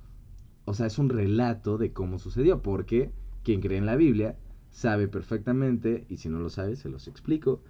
o 0.65 0.73
sea, 0.73 0.87
es 0.87 0.97
un 0.99 1.09
relato 1.09 1.77
de 1.77 1.93
cómo 1.93 2.19
sucedió, 2.19 2.61
porque 2.61 3.11
quien 3.43 3.61
cree 3.61 3.77
en 3.77 3.85
la 3.85 3.97
Biblia 3.97 4.37
sabe 4.71 5.07
perfectamente, 5.07 6.05
y 6.09 6.17
si 6.17 6.29
no 6.29 6.39
lo 6.39 6.49
sabe, 6.49 6.75
se 6.77 6.89
los 6.89 7.07
explico, 7.07 7.61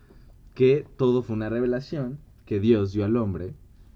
que 0.54 0.86
todo 0.98 1.22
fue 1.24 1.36
una 1.36 1.50
revelación 1.50 2.20
que 2.46 2.60
Dios 2.60 2.94
dio 2.94 3.06
al 3.06 3.18
hombre. 3.18 3.56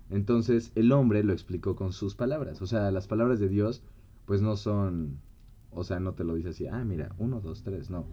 Entonces 0.09 0.71
el 0.75 0.91
hombre 0.91 1.23
lo 1.23 1.33
explicó 1.33 1.75
con 1.75 1.93
sus 1.93 2.15
palabras. 2.15 2.61
O 2.61 2.67
sea, 2.67 2.91
las 2.91 3.07
palabras 3.07 3.39
de 3.39 3.49
Dios, 3.49 3.83
pues 4.25 4.41
no 4.41 4.55
son, 4.57 5.19
o 5.71 5.83
sea, 5.83 5.99
no 5.99 6.13
te 6.13 6.23
lo 6.23 6.33
dice 6.35 6.49
así, 6.49 6.67
ah, 6.67 6.83
mira, 6.83 7.09
uno, 7.17 7.39
dos, 7.41 7.63
tres, 7.63 7.89
no. 7.89 8.05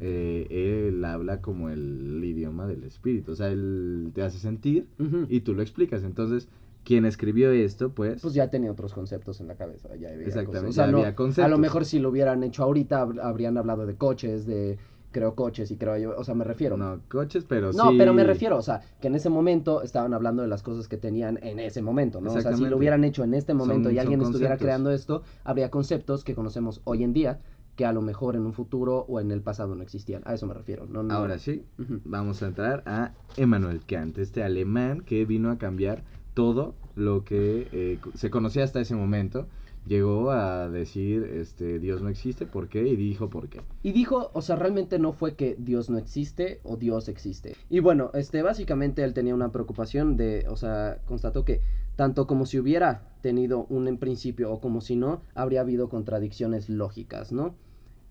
Eh, 0.00 0.46
él 0.88 1.04
habla 1.04 1.40
como 1.40 1.70
el 1.70 2.20
idioma 2.24 2.66
del 2.66 2.84
espíritu, 2.84 3.32
o 3.32 3.34
sea, 3.34 3.48
él 3.50 4.10
te 4.14 4.22
hace 4.22 4.38
sentir 4.38 4.86
y 5.28 5.40
tú 5.40 5.54
lo 5.54 5.62
explicas. 5.62 6.02
Entonces, 6.04 6.48
quien 6.84 7.04
escribió 7.06 7.50
esto, 7.50 7.90
pues... 7.94 8.20
Pues 8.22 8.34
ya 8.34 8.50
tenía 8.50 8.70
otros 8.70 8.92
conceptos 8.92 9.40
en 9.40 9.48
la 9.48 9.56
cabeza, 9.56 9.88
ya 9.96 10.08
había 10.10 10.26
Exactamente, 10.26 10.46
cosas. 10.46 10.70
O 10.70 10.72
sea, 10.72 10.86
ya 10.86 10.92
no- 10.92 10.98
había 10.98 11.14
conceptos. 11.16 11.44
A 11.44 11.48
lo 11.48 11.58
mejor 11.58 11.84
si 11.84 11.98
lo 11.98 12.10
hubieran 12.10 12.42
hecho 12.42 12.62
ahorita, 12.62 13.04
hab- 13.06 13.20
habrían 13.22 13.56
hablado 13.56 13.86
de 13.86 13.96
coches, 13.96 14.46
de 14.46 14.78
creo 15.14 15.36
coches 15.36 15.70
y 15.70 15.76
creo 15.76 15.96
yo, 15.96 16.14
o 16.18 16.24
sea, 16.24 16.34
me 16.34 16.42
refiero. 16.44 16.76
No, 16.76 17.00
coches, 17.08 17.44
pero 17.48 17.72
No, 17.72 17.90
sí. 17.92 17.96
pero 17.96 18.12
me 18.12 18.24
refiero, 18.24 18.58
o 18.58 18.62
sea, 18.62 18.82
que 19.00 19.06
en 19.06 19.14
ese 19.14 19.30
momento 19.30 19.80
estaban 19.82 20.12
hablando 20.12 20.42
de 20.42 20.48
las 20.48 20.62
cosas 20.64 20.88
que 20.88 20.96
tenían 20.96 21.38
en 21.42 21.60
ese 21.60 21.80
momento, 21.82 22.20
¿no? 22.20 22.32
O 22.32 22.40
sea, 22.40 22.52
si 22.56 22.66
lo 22.66 22.76
hubieran 22.76 23.04
hecho 23.04 23.22
en 23.22 23.32
este 23.32 23.54
momento 23.54 23.88
Son- 23.88 23.94
y 23.94 23.98
alguien 24.00 24.20
estuviera 24.20 24.48
conceptos. 24.50 24.64
creando 24.66 24.90
esto, 24.90 25.22
habría 25.44 25.70
conceptos 25.70 26.24
que 26.24 26.34
conocemos 26.34 26.80
hoy 26.84 27.04
en 27.04 27.12
día 27.12 27.38
que 27.76 27.86
a 27.86 27.92
lo 27.92 28.02
mejor 28.02 28.34
en 28.34 28.44
un 28.44 28.52
futuro 28.52 29.04
o 29.08 29.20
en 29.20 29.30
el 29.30 29.40
pasado 29.40 29.74
no 29.76 29.82
existían. 29.84 30.22
A 30.26 30.34
eso 30.34 30.46
me 30.48 30.54
refiero. 30.54 30.86
No, 30.86 31.02
no- 31.04 31.14
Ahora 31.14 31.38
sí, 31.38 31.64
vamos 32.04 32.42
a 32.42 32.46
entrar 32.48 32.82
a 32.86 33.12
Emmanuel 33.36 33.82
Kant, 33.86 34.18
este 34.18 34.42
alemán 34.42 35.00
que 35.00 35.24
vino 35.24 35.50
a 35.50 35.58
cambiar 35.58 36.02
todo 36.34 36.74
lo 36.96 37.24
que 37.24 37.68
eh, 37.72 37.98
se 38.14 38.30
conocía 38.30 38.64
hasta 38.64 38.80
ese 38.80 38.96
momento. 38.96 39.46
Llegó 39.86 40.30
a 40.30 40.68
decir, 40.70 41.24
este, 41.24 41.78
Dios 41.78 42.00
no 42.00 42.08
existe, 42.08 42.46
¿por 42.46 42.68
qué? 42.68 42.86
Y 42.86 42.96
dijo 42.96 43.28
por 43.28 43.48
qué. 43.48 43.60
Y 43.82 43.92
dijo, 43.92 44.30
o 44.32 44.40
sea, 44.40 44.56
realmente 44.56 44.98
no 44.98 45.12
fue 45.12 45.34
que 45.34 45.56
Dios 45.58 45.90
no 45.90 45.98
existe 45.98 46.60
o 46.64 46.76
Dios 46.76 47.08
existe. 47.08 47.54
Y 47.68 47.80
bueno, 47.80 48.10
este, 48.14 48.42
básicamente 48.42 49.04
él 49.04 49.12
tenía 49.12 49.34
una 49.34 49.52
preocupación 49.52 50.16
de, 50.16 50.46
o 50.48 50.56
sea, 50.56 51.00
constató 51.04 51.44
que 51.44 51.60
tanto 51.96 52.26
como 52.26 52.46
si 52.46 52.58
hubiera 52.58 53.02
tenido 53.20 53.66
un 53.68 53.86
en 53.86 53.98
principio 53.98 54.52
o 54.52 54.60
como 54.60 54.80
si 54.80 54.96
no, 54.96 55.22
habría 55.34 55.60
habido 55.60 55.88
contradicciones 55.88 56.68
lógicas, 56.68 57.32
¿no? 57.32 57.54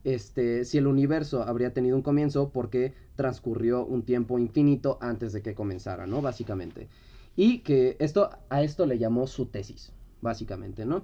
Este, 0.04 0.66
si 0.66 0.78
el 0.78 0.88
universo 0.88 1.44
habría 1.44 1.74
tenido 1.74 1.96
un 1.96 2.02
comienzo, 2.02 2.50
porque 2.50 2.94
transcurrió 3.16 3.86
un 3.86 4.04
tiempo 4.04 4.38
infinito 4.38 4.98
antes 5.02 5.34
de 5.34 5.42
que 5.42 5.56
comenzara, 5.56 6.08
¿no? 6.08 6.22
Básicamente. 6.22 6.88
Y 7.36 7.60
que 7.60 7.96
esto, 8.00 8.30
a 8.50 8.62
esto 8.62 8.86
le 8.86 9.00
llamó 9.00 9.28
su 9.28 9.48
tesis, 9.48 9.92
básicamente, 10.22 10.86
¿no? 10.86 11.04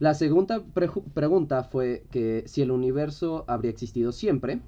La 0.00 0.14
segunda 0.14 0.64
pregunta 1.12 1.62
fue 1.62 2.04
que 2.10 2.44
si 2.46 2.62
el 2.62 2.70
universo 2.70 3.44
habría 3.46 3.70
existido 3.70 4.12
siempre, 4.12 4.62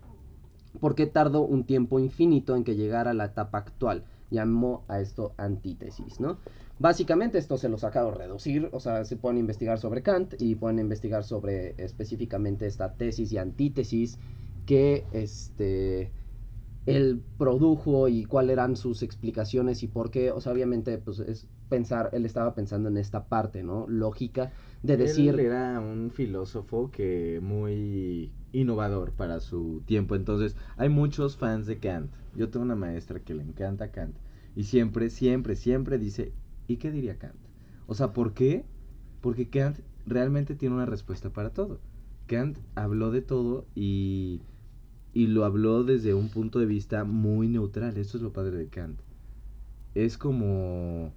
¿por 0.78 0.94
qué 0.94 1.06
tardó 1.06 1.40
un 1.40 1.64
tiempo 1.64 1.98
infinito 1.98 2.54
en 2.54 2.64
que 2.64 2.76
llegara 2.76 3.12
a 3.12 3.14
la 3.14 3.24
etapa 3.24 3.56
actual? 3.56 4.04
Llamó 4.30 4.84
a 4.88 5.00
esto 5.00 5.32
antítesis, 5.38 6.20
¿no? 6.20 6.36
Básicamente 6.78 7.38
esto 7.38 7.56
se 7.56 7.70
los 7.70 7.82
acabo 7.82 8.10
de 8.10 8.18
reducir, 8.18 8.68
o 8.72 8.80
sea, 8.80 9.06
se 9.06 9.16
pueden 9.16 9.38
investigar 9.38 9.78
sobre 9.78 10.02
Kant 10.02 10.34
y 10.38 10.54
pueden 10.54 10.78
investigar 10.78 11.24
sobre 11.24 11.76
específicamente 11.82 12.66
esta 12.66 12.92
tesis 12.92 13.32
y 13.32 13.38
antítesis 13.38 14.18
que 14.66 15.04
este 15.12 16.12
él 16.86 17.22
produjo 17.38 18.08
y 18.08 18.24
cuáles 18.24 18.54
eran 18.54 18.76
sus 18.76 19.02
explicaciones 19.02 19.82
y 19.82 19.88
por 19.88 20.10
qué, 20.10 20.32
o 20.32 20.40
sea, 20.40 20.52
obviamente 20.52 20.98
pues 20.98 21.20
es 21.20 21.48
pensar, 21.68 22.10
él 22.12 22.26
estaba 22.26 22.54
pensando 22.54 22.88
en 22.88 22.96
esta 22.96 23.28
parte, 23.28 23.62
¿no? 23.62 23.86
Lógica 23.88 24.52
de 24.82 24.96
decir 24.96 25.34
Él 25.34 25.40
era 25.40 25.80
un 25.80 26.10
filósofo 26.10 26.90
que 26.90 27.40
muy 27.42 28.32
innovador 28.52 29.12
para 29.12 29.40
su 29.40 29.82
tiempo. 29.86 30.16
Entonces, 30.16 30.56
hay 30.76 30.88
muchos 30.88 31.36
fans 31.36 31.66
de 31.66 31.78
Kant. 31.78 32.12
Yo 32.34 32.50
tengo 32.50 32.64
una 32.64 32.74
maestra 32.74 33.20
que 33.20 33.34
le 33.34 33.42
encanta 33.42 33.90
Kant. 33.92 34.16
Y 34.54 34.64
siempre, 34.64 35.08
siempre, 35.08 35.56
siempre 35.56 35.98
dice, 35.98 36.34
¿y 36.66 36.76
qué 36.76 36.90
diría 36.90 37.18
Kant? 37.18 37.36
O 37.86 37.94
sea, 37.94 38.12
¿por 38.12 38.34
qué? 38.34 38.66
Porque 39.20 39.48
Kant 39.48 39.80
realmente 40.04 40.54
tiene 40.56 40.74
una 40.74 40.86
respuesta 40.86 41.30
para 41.32 41.50
todo. 41.50 41.80
Kant 42.26 42.58
habló 42.74 43.10
de 43.10 43.22
todo 43.22 43.66
y 43.74 44.42
y 45.14 45.26
lo 45.26 45.44
habló 45.44 45.84
desde 45.84 46.14
un 46.14 46.28
punto 46.28 46.58
de 46.58 46.66
vista 46.66 47.04
muy 47.04 47.48
neutral. 47.48 47.96
Esto 47.98 48.16
es 48.16 48.22
lo 48.22 48.32
padre 48.32 48.56
de 48.56 48.68
Kant. 48.68 49.00
Es 49.94 50.16
como... 50.18 51.12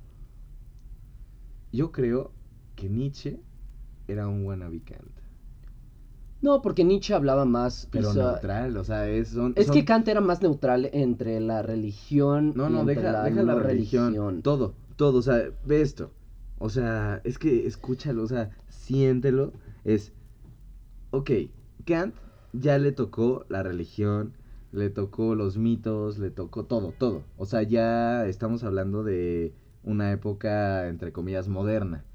Yo 1.72 1.92
creo 1.92 2.32
que 2.76 2.90
Nietzsche 2.90 3.40
era 4.08 4.28
un 4.28 4.46
wannabe 4.46 4.82
Kant. 4.82 5.12
No, 6.42 6.62
porque 6.62 6.84
Nietzsche 6.84 7.14
hablaba 7.14 7.46
más. 7.46 7.88
Pero 7.92 8.14
neutral, 8.14 8.78
o 8.78 8.84
sea, 8.84 9.10
es... 9.10 9.30
Son, 9.30 9.54
Es 9.56 9.68
son- 9.68 9.76
que 9.76 9.86
Kant 9.86 10.08
era 10.08 10.22
más 10.22 10.42
neutral 10.42 10.90
entre 10.94 11.40
la 11.40 11.62
religión 11.62 12.54
No, 12.56 12.70
y 12.70 12.74
no, 12.74 12.86
deja, 12.86 13.12
la 13.12 13.24
deja 13.24 13.44
la 13.44 13.54
no 13.54 13.60
religión, 13.60 14.42
Todo, 14.42 14.74
todo, 14.96 15.20
o 15.20 15.22
sea, 15.22 15.50
ve 15.66 15.82
esto. 15.82 16.12
O 16.60 16.70
sea, 16.70 17.20
es 17.24 17.38
que 17.38 17.66
escúchalo, 17.68 18.24
o 18.24 18.28
sea, 18.28 18.52
siéntelo. 18.70 19.54
Es, 19.84 20.12
ok, 21.12 21.32
Kant 21.86 22.14
ya 22.60 22.78
le 22.78 22.92
tocó 22.92 23.46
la 23.50 23.64
religión, 23.64 24.34
le 24.72 24.90
tocó 24.90 25.36
los 25.36 25.58
mitos, 25.58 26.18
le 26.20 26.32
tocó 26.32 26.66
todo, 26.66 26.92
todo. 26.94 27.24
O 27.38 27.46
sea, 27.46 27.64
ya 27.64 28.26
estamos 28.28 28.64
hablando 28.64 29.04
de 29.04 29.54
una 29.84 30.12
época, 30.12 30.88
entre 30.88 31.12
comillas, 31.14 31.48
moderna. 31.48 32.06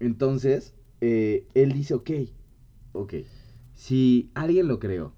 Entonces, 0.00 0.74
eh, 1.00 1.48
él 1.54 1.72
dice, 1.72 1.94
ok, 1.94 2.10
ok, 2.92 3.14
si 3.74 4.30
alguien 4.34 4.68
lo 4.68 4.78
creó, 4.78 5.14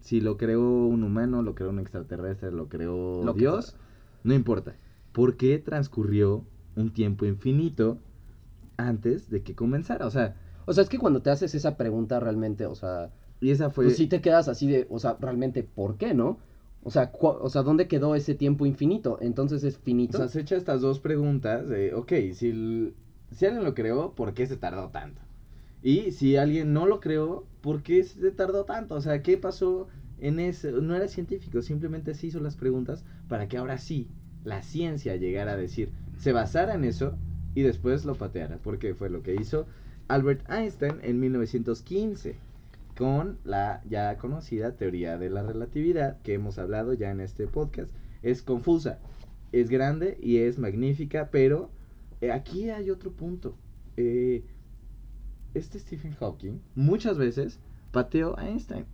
si 0.00 0.20
lo 0.20 0.36
creó 0.36 0.86
un 0.86 1.02
humano, 1.04 1.42
lo 1.42 1.54
creó 1.54 1.70
un 1.70 1.78
extraterrestre, 1.78 2.50
lo 2.52 2.68
creó 2.68 3.22
Lo 3.24 3.36
que 3.36 3.40
Dios, 3.40 3.76
no 4.22 4.34
importa. 4.34 4.76
¿Por 5.12 5.36
qué 5.36 5.58
transcurrió 5.58 6.44
un 6.76 6.92
tiempo 6.92 7.26
infinito 7.26 7.98
antes 8.76 9.30
de 9.30 9.42
que 9.42 9.54
comenzara? 9.54 10.06
O 10.06 10.10
sea, 10.10 10.36
O 10.66 10.72
sea, 10.72 10.82
es 10.82 10.88
que 10.88 10.98
cuando 10.98 11.22
te 11.22 11.30
haces 11.30 11.54
esa 11.54 11.76
pregunta 11.76 12.20
realmente, 12.20 12.66
o 12.66 12.74
sea, 12.74 13.12
y 13.40 13.50
esa 13.50 13.70
fue... 13.70 13.84
pues 13.86 13.96
sí 13.96 14.06
te 14.06 14.20
quedas 14.20 14.48
así 14.48 14.66
de, 14.68 14.86
o 14.90 14.98
sea, 14.98 15.16
realmente, 15.20 15.62
¿por 15.62 15.96
qué, 15.96 16.14
no? 16.14 16.38
O 16.82 16.90
sea, 16.90 17.10
o 17.20 17.48
sea, 17.50 17.62
¿dónde 17.62 17.88
quedó 17.88 18.14
ese 18.14 18.34
tiempo 18.34 18.64
infinito? 18.66 19.18
Entonces 19.20 19.64
es 19.64 19.76
O 19.76 19.80
finito. 19.80 20.18
sea, 20.18 20.28
se 20.28 20.40
echa 20.40 20.56
estas 20.56 20.80
dos 20.80 20.98
preguntas 21.00 21.68
de, 21.68 21.94
ok, 21.94 22.12
si, 22.32 22.94
si 23.30 23.46
alguien 23.46 23.64
lo 23.64 23.74
creó, 23.74 24.14
¿por 24.14 24.32
qué 24.34 24.46
se 24.46 24.56
tardó 24.56 24.88
tanto? 24.90 25.20
Y 25.82 26.12
si 26.12 26.36
alguien 26.36 26.72
no 26.72 26.86
lo 26.86 27.00
creó, 27.00 27.44
¿por 27.60 27.82
qué 27.82 28.02
se 28.04 28.30
tardó 28.32 28.64
tanto? 28.64 28.94
O 28.94 29.00
sea, 29.00 29.22
¿qué 29.22 29.36
pasó 29.38 29.88
en 30.18 30.38
eso? 30.40 30.70
No 30.80 30.94
era 30.94 31.08
científico, 31.08 31.62
simplemente 31.62 32.14
se 32.14 32.26
hizo 32.28 32.40
las 32.40 32.56
preguntas 32.56 33.04
para 33.28 33.48
que 33.48 33.56
ahora 33.56 33.78
sí 33.78 34.08
la 34.44 34.62
ciencia 34.62 35.16
llegara 35.16 35.52
a 35.52 35.56
decir, 35.56 35.92
se 36.16 36.32
basara 36.32 36.74
en 36.74 36.84
eso 36.84 37.18
y 37.54 37.62
después 37.62 38.04
lo 38.04 38.14
pateara, 38.16 38.58
porque 38.62 38.94
fue 38.94 39.10
lo 39.10 39.22
que 39.22 39.34
hizo 39.34 39.66
Albert 40.08 40.48
Einstein 40.50 40.98
en 41.02 41.20
1915 41.20 42.36
con 43.00 43.38
la 43.44 43.82
ya 43.88 44.18
conocida 44.18 44.76
teoría 44.76 45.16
de 45.16 45.30
la 45.30 45.42
relatividad 45.42 46.20
que 46.20 46.34
hemos 46.34 46.58
hablado 46.58 46.92
ya 46.92 47.10
en 47.10 47.20
este 47.20 47.46
podcast. 47.46 47.90
Es 48.22 48.42
confusa, 48.42 48.98
es 49.52 49.70
grande 49.70 50.18
y 50.20 50.36
es 50.36 50.58
magnífica, 50.58 51.30
pero 51.30 51.70
eh, 52.20 52.30
aquí 52.30 52.68
hay 52.68 52.90
otro 52.90 53.10
punto. 53.10 53.56
Eh, 53.96 54.44
este 55.54 55.78
Stephen 55.78 56.12
Hawking 56.12 56.60
muchas 56.74 57.16
veces 57.16 57.58
pateó 57.90 58.38
a 58.38 58.46
Einstein. 58.46 58.84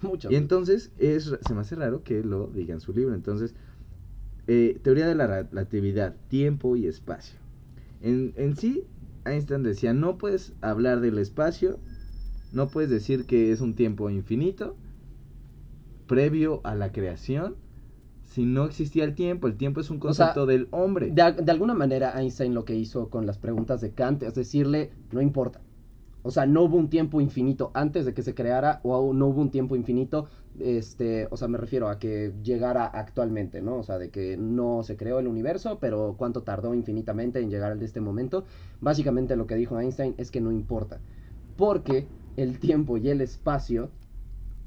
Mucho. 0.00 0.30
Y 0.30 0.36
entonces 0.36 0.90
es, 0.96 1.24
se 1.24 1.54
me 1.54 1.60
hace 1.60 1.74
raro 1.74 2.02
que 2.02 2.24
lo 2.24 2.46
diga 2.46 2.72
en 2.72 2.80
su 2.80 2.94
libro. 2.94 3.14
Entonces, 3.14 3.54
eh, 4.46 4.80
teoría 4.82 5.06
de 5.06 5.16
la 5.16 5.26
relatividad, 5.26 6.16
tiempo 6.28 6.76
y 6.76 6.86
espacio. 6.86 7.38
En, 8.00 8.32
en 8.36 8.56
sí, 8.56 8.84
Einstein 9.26 9.62
decía, 9.62 9.92
no 9.92 10.16
puedes 10.16 10.54
hablar 10.62 11.00
del 11.00 11.18
espacio, 11.18 11.78
no 12.52 12.68
puedes 12.68 12.90
decir 12.90 13.26
que 13.26 13.52
es 13.52 13.60
un 13.60 13.74
tiempo 13.74 14.10
infinito, 14.10 14.76
previo 16.06 16.60
a 16.64 16.74
la 16.74 16.92
creación, 16.92 17.56
si 18.24 18.44
no 18.44 18.64
existía 18.66 19.04
el 19.04 19.14
tiempo. 19.14 19.46
El 19.46 19.56
tiempo 19.56 19.80
es 19.80 19.90
un 19.90 19.98
O 19.98 20.12
sea, 20.14 20.26
concepto 20.26 20.46
del 20.46 20.68
hombre. 20.72 21.10
De, 21.12 21.22
al- 21.22 21.44
de 21.44 21.52
alguna 21.52 21.74
manera 21.74 22.12
Einstein 22.20 22.54
lo 22.54 22.64
que 22.64 22.74
hizo 22.74 23.10
con 23.10 23.26
las 23.26 23.38
preguntas 23.38 23.80
de 23.80 23.92
Kant 23.92 24.22
es 24.22 24.34
decirle, 24.34 24.90
no 25.10 25.20
importa. 25.20 25.60
O 26.22 26.30
sea, 26.30 26.44
no 26.46 26.62
hubo 26.64 26.76
un 26.76 26.90
tiempo 26.90 27.20
infinito 27.20 27.70
antes 27.74 28.04
de 28.04 28.12
que 28.12 28.22
se 28.22 28.34
creara 28.34 28.80
o 28.84 29.14
no 29.14 29.28
hubo 29.28 29.40
un 29.40 29.50
tiempo 29.50 29.74
infinito, 29.74 30.28
este, 30.58 31.28
o 31.30 31.36
sea, 31.38 31.48
me 31.48 31.56
refiero 31.56 31.88
a 31.88 31.98
que 31.98 32.34
llegara 32.42 32.84
actualmente, 32.86 33.62
¿no? 33.62 33.78
O 33.78 33.82
sea, 33.82 33.98
de 33.98 34.10
que 34.10 34.36
no 34.36 34.82
se 34.82 34.96
creó 34.98 35.18
el 35.18 35.26
universo, 35.28 35.78
pero 35.80 36.16
cuánto 36.18 36.42
tardó 36.42 36.74
infinitamente 36.74 37.40
en 37.40 37.50
llegar 37.50 37.72
al 37.72 37.78
de 37.78 37.86
este 37.86 38.00
momento. 38.02 38.44
Básicamente 38.80 39.34
lo 39.36 39.46
que 39.46 39.54
dijo 39.54 39.80
Einstein 39.80 40.14
es 40.18 40.30
que 40.30 40.42
no 40.42 40.52
importa, 40.52 41.00
porque 41.56 42.08
el 42.36 42.58
tiempo 42.58 42.96
y 42.96 43.08
el 43.08 43.20
espacio 43.20 43.90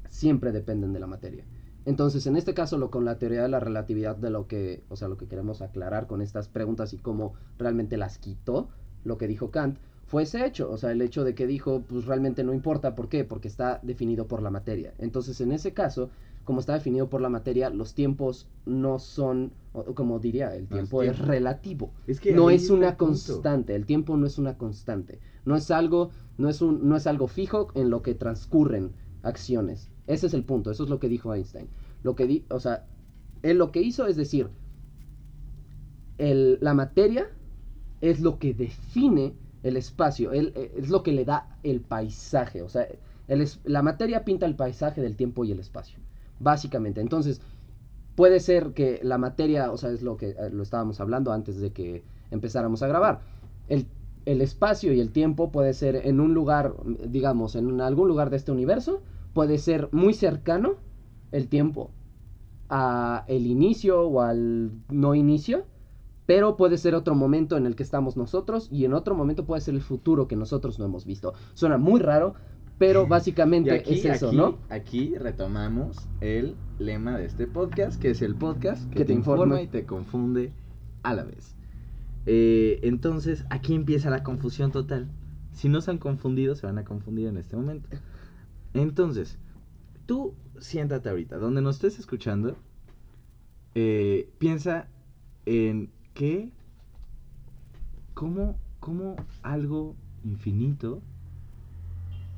siempre 0.08 0.52
dependen 0.52 0.92
de 0.92 1.00
la 1.00 1.06
materia. 1.06 1.44
Entonces, 1.86 2.26
en 2.26 2.36
este 2.36 2.54
caso, 2.54 2.78
lo 2.78 2.90
con 2.90 3.04
la 3.04 3.18
teoría 3.18 3.42
de 3.42 3.48
la 3.48 3.60
relatividad, 3.60 4.16
de 4.16 4.30
lo 4.30 4.46
que, 4.46 4.84
o 4.88 4.96
sea, 4.96 5.08
lo 5.08 5.18
que 5.18 5.26
queremos 5.26 5.60
aclarar 5.60 6.06
con 6.06 6.22
estas 6.22 6.48
preguntas 6.48 6.94
y 6.94 6.98
cómo 6.98 7.34
realmente 7.58 7.96
las 7.96 8.18
quitó, 8.18 8.70
lo 9.04 9.18
que 9.18 9.28
dijo 9.28 9.50
Kant, 9.50 9.78
fue 10.06 10.22
ese 10.22 10.46
hecho, 10.46 10.70
o 10.70 10.76
sea, 10.76 10.92
el 10.92 11.02
hecho 11.02 11.24
de 11.24 11.34
que 11.34 11.46
dijo, 11.46 11.82
pues 11.82 12.06
realmente 12.06 12.44
no 12.44 12.54
importa, 12.54 12.94
¿por 12.94 13.08
qué? 13.08 13.24
Porque 13.24 13.48
está 13.48 13.80
definido 13.82 14.26
por 14.26 14.42
la 14.42 14.50
materia. 14.50 14.94
Entonces, 14.98 15.40
en 15.40 15.52
ese 15.52 15.74
caso, 15.74 16.10
como 16.44 16.60
está 16.60 16.74
definido 16.74 17.08
por 17.08 17.20
la 17.20 17.28
materia, 17.28 17.70
los 17.70 17.94
tiempos 17.94 18.46
no 18.66 18.98
son, 18.98 19.52
como 19.94 20.18
diría, 20.18 20.54
el 20.54 20.66
tiempo 20.68 21.02
es 21.02 21.18
relativo. 21.18 21.92
Es 22.06 22.20
que 22.20 22.32
no 22.32 22.50
es 22.50 22.70
una 22.70 22.96
punto. 22.96 23.06
constante, 23.06 23.74
el 23.74 23.86
tiempo 23.86 24.16
no 24.16 24.26
es 24.26 24.38
una 24.38 24.56
constante, 24.58 25.20
no 25.44 25.56
es 25.56 25.70
algo, 25.70 26.10
no 26.36 26.48
es 26.48 26.62
un, 26.62 26.86
no 26.88 26.96
es 26.96 27.06
algo 27.06 27.28
fijo 27.28 27.68
en 27.74 27.90
lo 27.90 28.02
que 28.02 28.14
transcurren 28.14 28.92
acciones. 29.22 29.90
Ese 30.06 30.26
es 30.26 30.34
el 30.34 30.44
punto, 30.44 30.70
eso 30.70 30.84
es 30.84 30.90
lo 30.90 31.00
que 31.00 31.08
dijo 31.08 31.32
Einstein. 31.34 31.68
Lo 32.02 32.14
que 32.14 32.26
di, 32.26 32.44
o 32.50 32.60
sea, 32.60 32.84
él 33.42 33.58
lo 33.58 33.72
que 33.72 33.80
hizo 33.80 34.06
es 34.06 34.16
decir, 34.16 34.50
el- 36.18 36.58
la 36.60 36.74
materia 36.74 37.26
es 38.00 38.20
lo 38.20 38.38
que 38.38 38.54
define 38.54 39.34
el 39.62 39.76
espacio, 39.76 40.32
él- 40.32 40.52
eh, 40.56 40.72
es 40.76 40.90
lo 40.90 41.02
que 41.02 41.12
le 41.12 41.24
da 41.24 41.48
el 41.62 41.80
paisaje, 41.80 42.62
o 42.62 42.68
sea, 42.68 42.86
el 43.28 43.48
la 43.64 43.82
materia 43.82 44.24
pinta 44.24 44.44
el 44.46 44.56
paisaje 44.56 45.00
del 45.00 45.16
tiempo 45.16 45.44
y 45.44 45.52
el 45.52 45.60
espacio, 45.60 45.98
básicamente. 46.38 47.00
Entonces, 47.00 47.40
puede 48.14 48.40
ser 48.40 48.72
que 48.72 49.00
la 49.02 49.18
materia, 49.18 49.70
o 49.70 49.76
sea, 49.76 49.90
es 49.90 50.02
lo 50.02 50.16
que 50.16 50.30
eh, 50.30 50.50
lo 50.50 50.62
estábamos 50.62 51.00
hablando 51.00 51.32
antes 51.32 51.60
de 51.60 51.72
que 51.72 52.04
empezáramos 52.30 52.82
a 52.82 52.88
grabar. 52.88 53.20
El, 53.68 53.86
el 54.26 54.40
espacio 54.40 54.92
y 54.92 55.00
el 55.00 55.10
tiempo 55.10 55.50
puede 55.50 55.74
ser 55.74 55.96
en 55.96 56.20
un 56.20 56.34
lugar, 56.34 56.74
digamos, 57.08 57.56
en 57.56 57.80
algún 57.80 58.08
lugar 58.08 58.30
de 58.30 58.36
este 58.36 58.52
universo, 58.52 59.02
puede 59.32 59.58
ser 59.58 59.88
muy 59.92 60.14
cercano 60.14 60.76
el 61.32 61.48
tiempo 61.48 61.90
a 62.70 63.24
el 63.28 63.46
inicio 63.46 64.02
o 64.02 64.20
al 64.20 64.70
no 64.88 65.14
inicio, 65.14 65.64
pero 66.26 66.56
puede 66.56 66.78
ser 66.78 66.94
otro 66.94 67.14
momento 67.14 67.56
en 67.56 67.66
el 67.66 67.76
que 67.76 67.82
estamos 67.82 68.16
nosotros 68.16 68.68
y 68.70 68.84
en 68.84 68.94
otro 68.94 69.14
momento 69.14 69.44
puede 69.44 69.60
ser 69.60 69.74
el 69.74 69.82
futuro 69.82 70.26
que 70.26 70.36
nosotros 70.36 70.78
no 70.78 70.86
hemos 70.86 71.04
visto. 71.04 71.34
Suena 71.52 71.76
muy 71.76 72.00
raro, 72.00 72.34
pero 72.78 73.06
básicamente 73.06 73.70
aquí, 73.72 73.94
es 73.94 74.04
eso, 74.04 74.28
aquí, 74.28 74.36
¿no? 74.36 74.58
Aquí 74.68 75.14
retomamos 75.16 76.08
el 76.20 76.56
lema 76.78 77.16
de 77.18 77.26
este 77.26 77.46
podcast, 77.46 78.00
que 78.00 78.10
es 78.10 78.22
el 78.22 78.34
podcast 78.34 78.88
que, 78.88 78.96
Que 78.96 79.00
te, 79.00 79.06
te 79.06 79.12
informa 79.12 79.44
informa. 79.44 79.62
y 79.62 79.68
te 79.68 79.86
confunde 79.86 80.52
a 81.02 81.14
la 81.14 81.24
vez. 81.24 81.54
Eh, 82.26 82.80
entonces, 82.82 83.44
aquí 83.50 83.74
empieza 83.74 84.10
la 84.10 84.22
confusión 84.22 84.72
total. 84.72 85.08
Si 85.52 85.68
no 85.68 85.80
se 85.80 85.90
han 85.92 85.98
confundido, 85.98 86.54
se 86.56 86.66
van 86.66 86.78
a 86.78 86.84
confundir 86.84 87.28
en 87.28 87.36
este 87.36 87.56
momento. 87.56 87.88
Entonces, 88.72 89.38
tú 90.06 90.34
siéntate 90.58 91.08
ahorita, 91.08 91.36
donde 91.38 91.62
nos 91.62 91.76
estés 91.76 91.98
escuchando, 91.98 92.56
eh, 93.76 94.28
piensa 94.38 94.88
en 95.46 95.90
qué, 96.14 96.50
cómo, 98.14 98.56
cómo 98.80 99.16
algo 99.42 99.94
infinito 100.24 101.02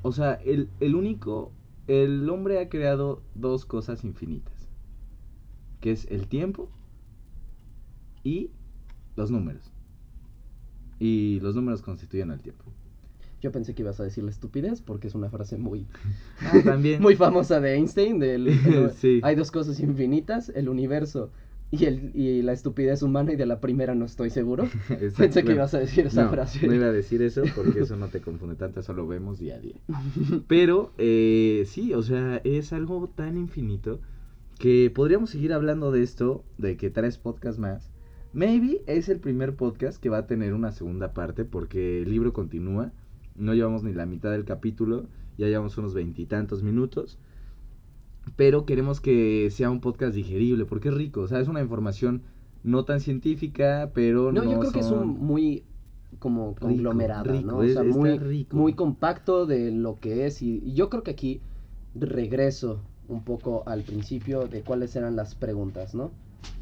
o 0.03 0.13
sea, 0.13 0.35
el, 0.35 0.69
el 0.81 0.95
único, 0.95 1.53
el 1.89 2.29
hombre 2.31 2.61
ha 2.61 2.69
creado 2.69 3.23
dos 3.35 3.65
cosas 3.65 4.05
infinitas, 4.05 4.69
que 5.81 5.91
es 5.93 6.07
el 6.11 6.29
tiempo 6.29 6.71
y 8.25 8.51
los 9.17 9.31
números. 9.31 9.73
Y 10.99 11.41
los 11.41 11.55
números 11.55 11.83
constituyen 11.83 12.31
el 12.31 12.41
tiempo. 12.41 12.65
Yo 13.43 13.53
pensé 13.53 13.75
que 13.75 13.83
ibas 13.83 14.01
a 14.01 14.05
decir 14.05 14.25
la 14.25 14.31
estupidez 14.31 14.81
porque 14.81 15.09
es 15.09 15.15
una 15.15 15.29
frase 15.29 15.59
muy, 15.59 15.87
Ah, 16.41 16.59
también. 16.65 17.03
muy 17.03 17.17
famosa 17.17 17.61
de 17.61 17.75
Einstein. 17.75 18.19
Del, 18.19 18.49
el- 18.67 18.91
Sí. 18.93 19.21
Hay 19.23 19.37
dos 19.37 19.51
cosas 19.51 19.79
infinitas, 19.81 20.49
el 20.51 20.69
universo 20.69 21.31
y, 21.71 21.85
el, 21.85 22.13
y 22.15 22.43
la 22.43 22.53
estupidez 22.53 23.03
humana 23.03 23.33
y 23.33 23.37
de 23.37 23.47
la 23.47 23.61
primera 23.61 23.95
no 23.95 24.05
estoy 24.05 24.31
seguro. 24.31 24.69
Pensé 25.17 25.45
que 25.45 25.53
ibas 25.53 25.75
a 25.75 25.79
decir 25.79 26.07
esa 26.07 26.25
no, 26.25 26.31
frase. 26.31 26.67
No 26.67 26.75
iba 26.75 26.87
a 26.87 26.93
decir 26.93 27.23
eso 27.23 27.43
porque 27.55 27.81
eso 27.81 27.97
no 27.97 28.09
te 28.09 28.21
confunde 28.21 28.55
tanto, 28.55 28.81
eso 28.81 28.93
lo 28.93 29.07
vemos 29.07 29.39
día 29.39 29.57
a 29.57 29.61
día. 29.61 29.77
Pero 30.49 30.93
eh, 30.99 31.65
sí, 31.67 31.93
o 31.95 32.03
sea, 32.03 32.41
es 32.45 32.73
algo 32.73 33.09
tan 33.15 33.37
infinito 33.37 34.01
que 34.59 34.91
podríamos 34.95 35.31
seguir 35.31 35.53
hablando 35.53 35.91
de 35.91 36.03
esto, 36.03 36.45
de 36.57 36.77
que 36.77 36.91
tres 36.91 37.19
podcasts 37.19 37.61
más. 37.61 37.91
Maybe 38.33 38.83
es 38.87 39.09
el 39.09 39.19
primer 39.19 39.55
podcast 39.55 40.01
que 40.01 40.11
va 40.11 40.19
a 40.19 40.27
tener 40.27 40.53
una 40.55 40.73
segunda 40.73 41.15
parte 41.15 41.45
porque 41.45 42.03
el 42.03 42.11
libro 42.11 42.33
continúa. 42.33 42.93
No 43.35 43.55
llevamos 43.55 43.83
ni 43.83 43.93
la 43.93 44.07
mitad 44.07 44.31
del 44.31 44.45
capítulo, 44.45 45.09
ya 45.37 45.47
llevamos 45.47 45.77
unos 45.79 45.95
veintitantos 45.95 46.63
minutos. 46.63 47.19
Pero 48.35 48.67
queremos 48.67 49.01
que 49.01 49.49
sea 49.51 49.71
un 49.71 49.81
podcast 49.81 50.15
digerible, 50.15 50.65
porque 50.65 50.89
es 50.89 50.95
rico, 50.95 51.21
o 51.21 51.29
sea, 51.29 51.41
es 51.41 51.49
una 51.49 51.61
información 51.61 52.23
no 52.65 52.85
tan 52.85 53.01
científica, 53.01 53.91
pero 53.95 54.33
No, 54.33 54.43
no, 54.43 54.51
yo 54.51 54.59
creo 54.59 54.73
que 54.73 54.81
es 54.81 54.91
un 54.91 55.19
muy 55.19 55.65
como 56.19 56.55
conglomerado, 56.55 57.33
rico, 57.33 57.47
¿no? 57.47 57.59
O 57.59 57.67
sea, 57.67 57.83
muy, 57.83 58.19
rico. 58.19 58.57
muy 58.57 58.75
compacto 58.75 59.47
de 59.47 59.71
lo 59.71 60.01
que 60.01 60.27
es. 60.27 60.43
Y, 60.43 60.63
y 60.65 60.75
yo 60.75 60.89
creo 60.89 61.03
que 61.03 61.13
aquí 61.13 61.41
regreso 61.95 62.81
un 63.09 63.23
poco 63.23 63.63
al 63.67 63.83
principio 63.83 64.49
de 64.49 64.63
cuáles 64.63 64.97
eran 64.97 65.17
las 65.17 65.35
preguntas, 65.35 65.95
¿no? 65.95 66.11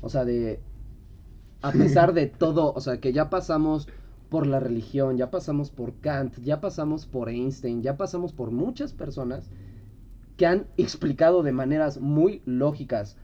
O 0.00 0.10
sea, 0.10 0.24
de. 0.24 0.60
A 1.62 1.72
pesar 1.72 2.12
de 2.12 2.26
todo, 2.38 2.72
o 2.74 2.80
sea, 2.80 3.00
que 3.00 3.12
ya 3.12 3.30
pasamos 3.30 3.88
por 4.28 4.46
la 4.46 4.60
religión, 4.60 5.16
ya 5.16 5.30
pasamos 5.30 5.70
por 5.70 5.94
Kant, 6.00 6.38
ya 6.42 6.60
pasamos 6.60 7.06
por 7.06 7.28
Einstein, 7.28 7.82
ya 7.82 7.96
pasamos 7.96 8.32
por 8.32 8.50
muchas 8.50 8.92
personas 8.92 9.48
que 10.36 10.46
han 10.46 10.66
explicado 10.76 11.42
de 11.42 11.52
maneras 11.52 12.00
muy 12.00 12.42
lógicas 12.44 13.16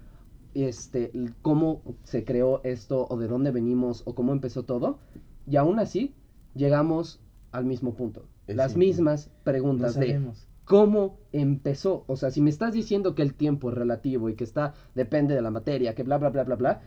este 0.54 1.12
cómo 1.42 1.82
se 2.02 2.24
creó 2.24 2.60
esto 2.64 3.06
o 3.08 3.16
de 3.16 3.28
dónde 3.28 3.50
venimos 3.50 4.02
o 4.04 4.14
cómo 4.14 4.32
empezó 4.32 4.64
todo 4.64 4.98
y 5.46 5.56
aún 5.56 5.78
así 5.78 6.14
llegamos 6.54 7.20
al 7.52 7.64
mismo 7.64 7.94
punto. 7.94 8.26
Es 8.46 8.56
las 8.56 8.72
simple. 8.72 8.86
mismas 8.88 9.28
no 9.28 9.44
preguntas 9.44 9.94
de 9.98 10.20
cómo 10.64 11.18
empezó. 11.32 12.04
O 12.06 12.16
sea 12.16 12.30
si 12.30 12.40
me 12.40 12.50
estás 12.50 12.72
diciendo 12.72 13.14
que 13.14 13.22
el 13.22 13.34
tiempo 13.34 13.70
es 13.70 13.76
relativo 13.76 14.28
y 14.28 14.34
que 14.34 14.44
está 14.44 14.74
depende 14.94 15.34
de 15.34 15.42
la 15.42 15.50
materia 15.50 15.94
que 15.94 16.02
bla 16.02 16.18
bla 16.18 16.30
bla 16.30 16.44
bla 16.44 16.56
bla 16.56 16.82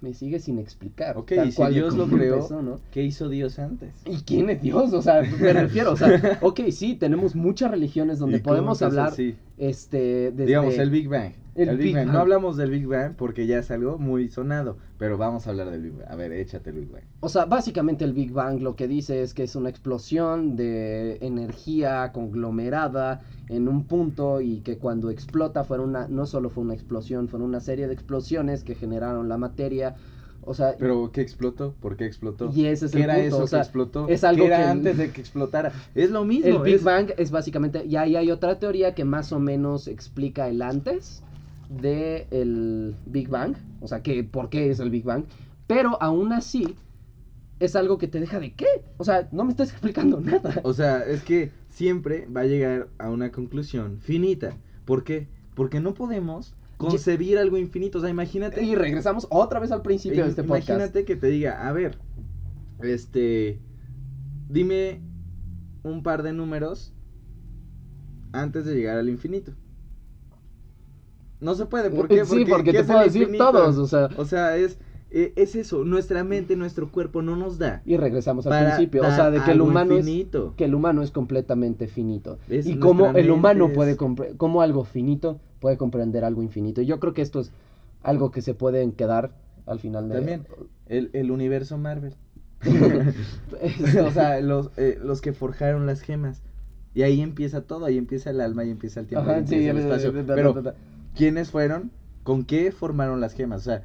me 0.00 0.14
sigue 0.14 0.38
sin 0.38 0.58
explicar 0.58 1.16
Ok, 1.16 1.32
y 1.46 1.50
si 1.50 1.56
cual 1.56 1.74
Dios 1.74 1.94
lo 1.94 2.06
creó, 2.06 2.36
empezó, 2.36 2.62
¿no? 2.62 2.80
¿qué 2.90 3.02
hizo 3.02 3.28
Dios 3.28 3.58
antes? 3.58 3.90
¿Y 4.06 4.18
quién 4.22 4.48
es 4.50 4.62
Dios? 4.62 4.92
O 4.92 5.02
sea, 5.02 5.22
me 5.22 5.52
refiero, 5.52 5.92
o 5.92 5.96
sea, 5.96 6.38
ok, 6.42 6.60
sí, 6.70 6.94
tenemos 6.94 7.34
muchas 7.34 7.70
religiones 7.70 8.18
donde 8.18 8.38
¿Y 8.38 8.40
cómo 8.40 8.54
podemos 8.56 8.82
hablar. 8.82 9.12
Este, 9.56 10.32
desde... 10.32 10.46
Digamos, 10.46 10.78
el 10.78 10.90
Big 10.90 11.08
Bang. 11.08 11.32
El 11.54 11.68
El, 11.68 11.76
Big, 11.76 11.86
Big 11.86 11.94
Bang. 11.94 12.06
Bang. 12.06 12.14
No 12.14 12.20
hablamos 12.20 12.56
del 12.56 12.70
Big 12.70 12.86
Bang 12.86 13.14
porque 13.16 13.46
ya 13.46 13.58
es 13.58 13.70
algo 13.70 13.98
muy 13.98 14.28
sonado, 14.28 14.76
pero 14.98 15.16
vamos 15.16 15.46
a 15.46 15.50
hablar 15.50 15.70
del 15.70 15.82
Big 15.82 15.92
Bang. 15.92 16.10
A 16.10 16.16
ver, 16.16 16.32
échate 16.32 16.70
el 16.70 16.80
Big 16.80 16.90
Bang. 16.90 17.04
O 17.20 17.28
sea, 17.28 17.44
básicamente 17.44 18.04
el 18.04 18.12
Big 18.12 18.32
Bang 18.32 18.60
lo 18.60 18.74
que 18.74 18.88
dice 18.88 19.22
es 19.22 19.34
que 19.34 19.44
es 19.44 19.54
una 19.54 19.68
explosión 19.68 20.56
de 20.56 21.18
energía 21.20 22.10
conglomerada 22.12 23.20
en 23.48 23.68
un 23.68 23.84
punto 23.84 24.40
y 24.40 24.60
que 24.60 24.78
cuando 24.78 25.10
explota 25.10 25.64
fuera 25.64 25.82
una, 25.82 26.08
no 26.08 26.26
solo 26.26 26.50
fue 26.50 26.64
una 26.64 26.74
explosión, 26.74 27.28
fueron 27.28 27.48
una 27.48 27.60
serie 27.60 27.86
de 27.86 27.94
explosiones 27.94 28.64
que 28.64 28.74
generaron 28.74 29.28
la 29.28 29.38
materia. 29.38 29.94
O 30.46 30.54
sea, 30.54 30.74
Pero, 30.78 31.10
¿qué 31.12 31.20
explotó? 31.20 31.74
¿Por 31.80 31.96
qué 31.96 32.04
explotó? 32.06 32.50
y 32.54 32.66
ese 32.66 32.86
es 32.86 32.92
¿Qué 32.92 32.98
el 32.98 33.04
era 33.04 33.14
punto, 33.14 33.28
eso 33.36 33.44
o 33.44 33.46
sea, 33.46 33.58
que 33.60 33.62
explotó? 33.64 34.08
es 34.08 34.24
algo 34.24 34.42
¿Qué 34.42 34.46
era 34.48 34.56
que- 34.58 34.64
antes 34.64 34.96
de 34.98 35.10
que 35.10 35.20
explotara? 35.20 35.72
Es 35.94 36.10
lo 36.10 36.24
mismo. 36.24 36.56
el 36.58 36.62
Big 36.62 36.74
es- 36.76 36.84
Bang 36.84 37.12
es 37.16 37.30
básicamente, 37.30 37.84
y 37.86 37.96
ahí 37.96 38.16
hay 38.16 38.30
otra 38.30 38.58
teoría 38.58 38.94
que 38.94 39.04
más 39.04 39.32
o 39.32 39.38
menos 39.40 39.88
explica 39.88 40.48
el 40.48 40.60
antes 40.62 41.22
de 41.68 42.26
el 42.30 42.94
Big 43.06 43.28
Bang, 43.28 43.54
o 43.80 43.88
sea, 43.88 44.02
que 44.02 44.22
por 44.24 44.48
qué 44.50 44.70
es 44.70 44.80
el 44.80 44.90
Big 44.90 45.04
Bang, 45.04 45.24
pero 45.66 45.96
aún 46.02 46.32
así 46.32 46.76
es 47.60 47.74
algo 47.76 47.96
que 47.98 48.08
te 48.08 48.20
deja 48.20 48.38
de 48.40 48.52
qué, 48.52 48.66
o 48.98 49.04
sea, 49.04 49.28
no 49.32 49.44
me 49.44 49.50
estás 49.52 49.70
explicando 49.72 50.20
nada. 50.20 50.60
O 50.62 50.72
sea, 50.74 51.02
es 51.04 51.22
que 51.22 51.50
siempre 51.70 52.26
va 52.26 52.42
a 52.42 52.46
llegar 52.46 52.88
a 52.98 53.10
una 53.10 53.32
conclusión 53.32 53.98
finita. 54.00 54.56
¿Por 54.84 55.04
qué? 55.04 55.28
Porque 55.54 55.80
no 55.80 55.94
podemos 55.94 56.54
concebir 56.76 57.38
algo 57.38 57.56
infinito. 57.58 57.98
O 57.98 58.00
sea, 58.00 58.10
imagínate. 58.10 58.62
Y 58.62 58.74
regresamos 58.74 59.26
otra 59.30 59.60
vez 59.60 59.70
al 59.72 59.82
principio 59.82 60.24
de 60.24 60.30
este 60.30 60.42
podcast. 60.44 60.68
Imagínate 60.70 61.04
que 61.04 61.16
te 61.16 61.28
diga, 61.28 61.66
a 61.68 61.72
ver, 61.72 61.98
este, 62.82 63.60
dime 64.48 65.00
un 65.82 66.02
par 66.02 66.22
de 66.22 66.32
números 66.32 66.92
antes 68.32 68.64
de 68.64 68.74
llegar 68.74 68.98
al 68.98 69.08
infinito. 69.08 69.52
No 71.40 71.54
se 71.54 71.66
puede, 71.66 71.90
¿por 71.90 72.08
qué? 72.08 72.24
Sí, 72.24 72.44
porque 72.48 72.70
¿qué 72.70 72.78
te 72.78 72.80
es 72.80 72.86
puedo 72.86 73.00
decir 73.00 73.22
infinito? 73.22 73.50
todos, 73.52 73.76
o 73.78 73.86
sea, 73.86 74.08
O 74.16 74.24
sea, 74.24 74.56
es, 74.56 74.78
eh, 75.10 75.32
es 75.36 75.54
eso, 75.54 75.84
nuestra 75.84 76.24
mente, 76.24 76.56
nuestro 76.56 76.90
cuerpo 76.90 77.22
no 77.22 77.36
nos 77.36 77.58
da. 77.58 77.82
y 77.84 77.96
regresamos 77.96 78.46
al 78.46 78.64
principio, 78.66 79.02
o 79.02 79.10
sea, 79.10 79.30
de 79.30 79.40
que 79.42 79.50
el 79.52 79.60
humano 79.60 79.94
es 79.94 80.00
infinito. 80.06 80.54
que 80.56 80.64
el 80.64 80.74
humano 80.74 81.02
es 81.02 81.10
completamente 81.10 81.86
finito. 81.86 82.38
Es 82.48 82.66
y 82.66 82.78
cómo 82.78 83.10
el 83.10 83.30
humano 83.30 83.66
es- 83.66 83.74
puede 83.74 83.96
cómo 83.96 84.62
algo 84.62 84.84
finito 84.84 85.40
puede 85.64 85.78
comprender 85.78 86.24
algo 86.24 86.42
infinito. 86.42 86.82
Y 86.82 86.86
yo 86.86 87.00
creo 87.00 87.14
que 87.14 87.22
esto 87.22 87.40
es 87.40 87.50
algo 88.02 88.30
que 88.30 88.42
se 88.42 88.52
pueden 88.52 88.92
quedar 88.92 89.30
al 89.64 89.80
final 89.80 90.10
de 90.10 90.16
También, 90.16 90.46
el, 90.90 91.08
el 91.14 91.30
universo 91.30 91.78
Marvel. 91.78 92.12
o 94.06 94.10
sea, 94.10 94.40
los, 94.42 94.70
eh, 94.76 94.98
los 95.02 95.22
que 95.22 95.32
forjaron 95.32 95.86
las 95.86 96.02
gemas. 96.02 96.42
Y 96.94 97.00
ahí 97.00 97.22
empieza 97.22 97.62
todo, 97.62 97.86
ahí 97.86 97.96
empieza 97.96 98.28
el 98.28 98.42
alma, 98.42 98.60
ahí 98.60 98.70
empieza 98.70 99.00
el 99.00 99.06
tiempo, 99.06 99.30
ahí 99.30 99.36
Ajá, 99.38 99.46
sí, 99.46 99.54
empieza 99.54 99.70
el 99.70 99.76
eh, 99.78 99.80
espacio. 99.80 100.10
eh, 100.10 100.20
eh, 100.20 100.24
Pero, 100.26 100.50
eh, 100.58 100.62
eh, 100.66 100.72
¿quiénes 101.16 101.50
fueron? 101.50 101.90
¿Con 102.24 102.44
qué 102.44 102.70
formaron 102.72 103.22
las 103.22 103.32
gemas? 103.32 103.62
O 103.62 103.64
sea, 103.64 103.84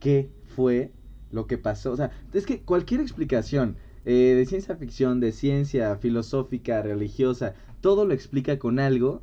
¿qué 0.00 0.30
fue 0.44 0.92
lo 1.30 1.46
que 1.46 1.58
pasó? 1.58 1.92
O 1.92 1.96
sea, 1.96 2.10
es 2.32 2.46
que 2.46 2.62
cualquier 2.62 3.00
explicación 3.00 3.76
eh, 4.04 4.34
de 4.36 4.46
ciencia 4.46 4.76
ficción, 4.76 5.20
de 5.20 5.32
ciencia 5.32 5.96
filosófica, 5.96 6.82
religiosa, 6.82 7.54
todo 7.80 8.06
lo 8.06 8.14
explica 8.14 8.58
con 8.58 8.78
algo 8.78 9.22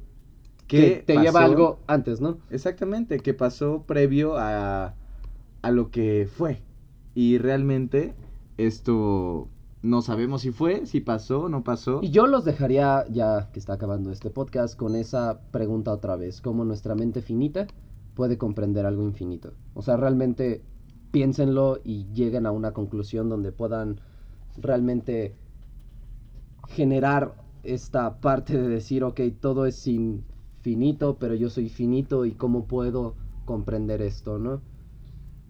que, 0.68 1.04
te 1.06 1.18
lleva 1.18 1.44
algo 1.44 1.80
antes, 1.88 2.22
¿no? 2.22 2.38
Exactamente, 2.50 3.20
que 3.20 3.34
pasó 3.34 3.84
previo 3.84 4.38
a, 4.38 4.96
a 5.62 5.72
lo 5.72 5.92
que 5.92 6.28
fue. 6.32 6.62
Y 7.16 7.38
realmente 7.38 8.14
esto 8.58 9.48
no 9.84 10.02
sabemos 10.02 10.42
si 10.42 10.52
fue, 10.52 10.86
si 10.86 11.02
pasó, 11.02 11.50
no 11.50 11.64
pasó. 11.64 12.00
Y 12.02 12.10
yo 12.10 12.26
los 12.26 12.46
dejaría, 12.46 13.06
ya 13.10 13.50
que 13.52 13.60
está 13.60 13.74
acabando 13.74 14.12
este 14.12 14.30
podcast, 14.30 14.78
con 14.78 14.96
esa 14.96 15.42
pregunta 15.52 15.92
otra 15.92 16.16
vez. 16.16 16.42
¿Cómo 16.42 16.64
nuestra 16.64 16.96
mente 16.96 17.22
finita 17.22 17.68
puede 18.16 18.38
comprender 18.38 18.86
algo 18.86 19.04
infinito? 19.04 19.54
O 19.74 19.82
sea, 19.82 19.98
realmente 19.98 20.62
piénsenlo 21.12 21.80
y 21.84 22.06
lleguen 22.14 22.46
a 22.46 22.52
una 22.52 22.72
conclusión 22.72 23.30
donde 23.30 23.52
puedan 23.52 24.00
realmente 24.58 25.36
generar 26.70 27.36
esta 27.64 28.22
parte 28.22 28.58
de 28.58 28.68
decir, 28.68 29.04
ok, 29.04 29.20
todo 29.40 29.66
es 29.66 29.76
infinito, 30.64 31.18
pero 31.20 31.36
yo 31.36 31.50
soy 31.50 31.68
finito 31.68 32.26
y 32.26 32.32
cómo 32.32 32.66
puedo 32.66 33.16
comprender 33.44 34.02
esto, 34.02 34.40
¿no? 34.40 34.62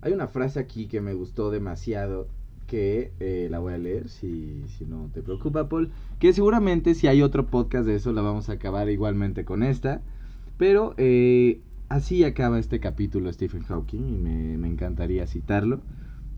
Hay 0.01 0.11
una 0.11 0.27
frase 0.27 0.59
aquí 0.59 0.87
que 0.87 1.01
me 1.01 1.13
gustó 1.13 1.51
demasiado 1.51 2.27
que 2.65 3.11
eh, 3.19 3.47
la 3.51 3.59
voy 3.59 3.73
a 3.73 3.77
leer 3.77 4.09
si, 4.09 4.63
si 4.67 4.85
no 4.85 5.11
te 5.13 5.21
preocupa, 5.21 5.69
Paul. 5.69 5.91
Que 6.19 6.33
seguramente 6.33 6.95
si 6.95 7.05
hay 7.05 7.21
otro 7.21 7.45
podcast 7.45 7.85
de 7.85 7.95
eso 7.95 8.11
la 8.11 8.23
vamos 8.23 8.49
a 8.49 8.53
acabar 8.53 8.89
igualmente 8.89 9.45
con 9.45 9.61
esta. 9.61 10.01
Pero 10.57 10.95
eh, 10.97 11.61
así 11.89 12.23
acaba 12.23 12.57
este 12.57 12.79
capítulo 12.79 13.31
Stephen 13.31 13.63
Hawking 13.63 14.09
y 14.09 14.17
me, 14.17 14.57
me 14.57 14.67
encantaría 14.67 15.27
citarlo. 15.27 15.81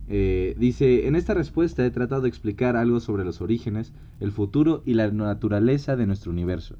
Eh, 0.09 0.53
dice, 0.59 1.07
en 1.07 1.15
esta 1.15 1.33
respuesta 1.33 1.85
he 1.85 1.91
tratado 1.91 2.23
de 2.23 2.29
explicar 2.29 2.75
algo 2.75 2.99
sobre 2.99 3.23
los 3.23 3.39
orígenes, 3.39 3.93
el 4.19 4.33
futuro 4.33 4.83
y 4.85 4.95
la 4.95 5.09
naturaleza 5.09 5.95
de 5.95 6.07
nuestro 6.07 6.31
universo. 6.31 6.75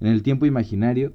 En 0.00 0.06
el 0.06 0.22
tiempo 0.22 0.46
imaginario, 0.46 1.12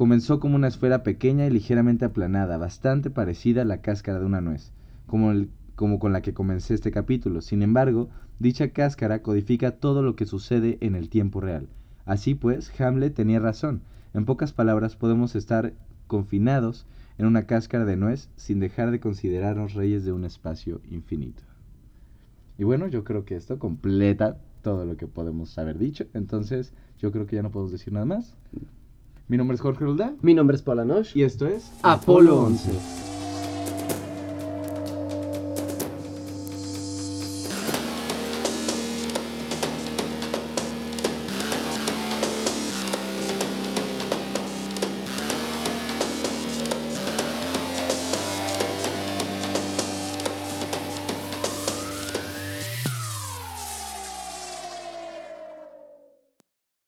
comenzó 0.00 0.40
como 0.40 0.56
una 0.56 0.68
esfera 0.68 1.02
pequeña 1.02 1.44
y 1.44 1.50
ligeramente 1.50 2.06
aplanada, 2.06 2.56
bastante 2.56 3.10
parecida 3.10 3.60
a 3.60 3.64
la 3.66 3.82
cáscara 3.82 4.18
de 4.18 4.24
una 4.24 4.40
nuez, 4.40 4.72
como, 5.06 5.30
el- 5.30 5.50
como 5.76 5.98
con 5.98 6.14
la 6.14 6.22
que 6.22 6.32
comencé 6.32 6.72
este 6.72 6.90
capítulo. 6.90 7.42
Sin 7.42 7.60
embargo, 7.60 8.08
dicha 8.38 8.70
cáscara 8.70 9.20
codifica 9.20 9.72
todo 9.72 10.00
lo 10.00 10.16
que 10.16 10.24
sucede 10.24 10.78
en 10.80 10.94
el 10.94 11.10
tiempo 11.10 11.42
real. 11.42 11.68
Así 12.06 12.34
pues, 12.34 12.72
Hamlet 12.80 13.12
tenía 13.12 13.40
razón. 13.40 13.82
En 14.14 14.24
pocas 14.24 14.54
palabras, 14.54 14.96
podemos 14.96 15.36
estar 15.36 15.74
confinados 16.06 16.86
en 17.18 17.26
una 17.26 17.42
cáscara 17.42 17.84
de 17.84 17.96
nuez 17.96 18.30
sin 18.36 18.58
dejar 18.58 18.92
de 18.92 19.00
considerarnos 19.00 19.74
reyes 19.74 20.06
de 20.06 20.12
un 20.12 20.24
espacio 20.24 20.80
infinito. 20.90 21.42
Y 22.56 22.64
bueno, 22.64 22.86
yo 22.86 23.04
creo 23.04 23.26
que 23.26 23.36
esto 23.36 23.58
completa 23.58 24.38
todo 24.62 24.86
lo 24.86 24.96
que 24.96 25.06
podemos 25.06 25.58
haber 25.58 25.76
dicho. 25.76 26.06
Entonces, 26.14 26.72
yo 26.96 27.12
creo 27.12 27.26
que 27.26 27.36
ya 27.36 27.42
no 27.42 27.50
podemos 27.50 27.72
decir 27.72 27.92
nada 27.92 28.06
más. 28.06 28.34
Mi 29.30 29.36
nombre 29.36 29.54
es 29.54 29.60
Jorge 29.60 29.84
Roldán 29.84 30.16
Mi 30.22 30.34
nombre 30.34 30.56
es 30.56 30.62
Paula 30.62 30.84
Nosh. 30.84 31.16
y 31.16 31.22
esto 31.22 31.46
es 31.46 31.70
Apolo 31.84 32.40
11. 32.40 33.09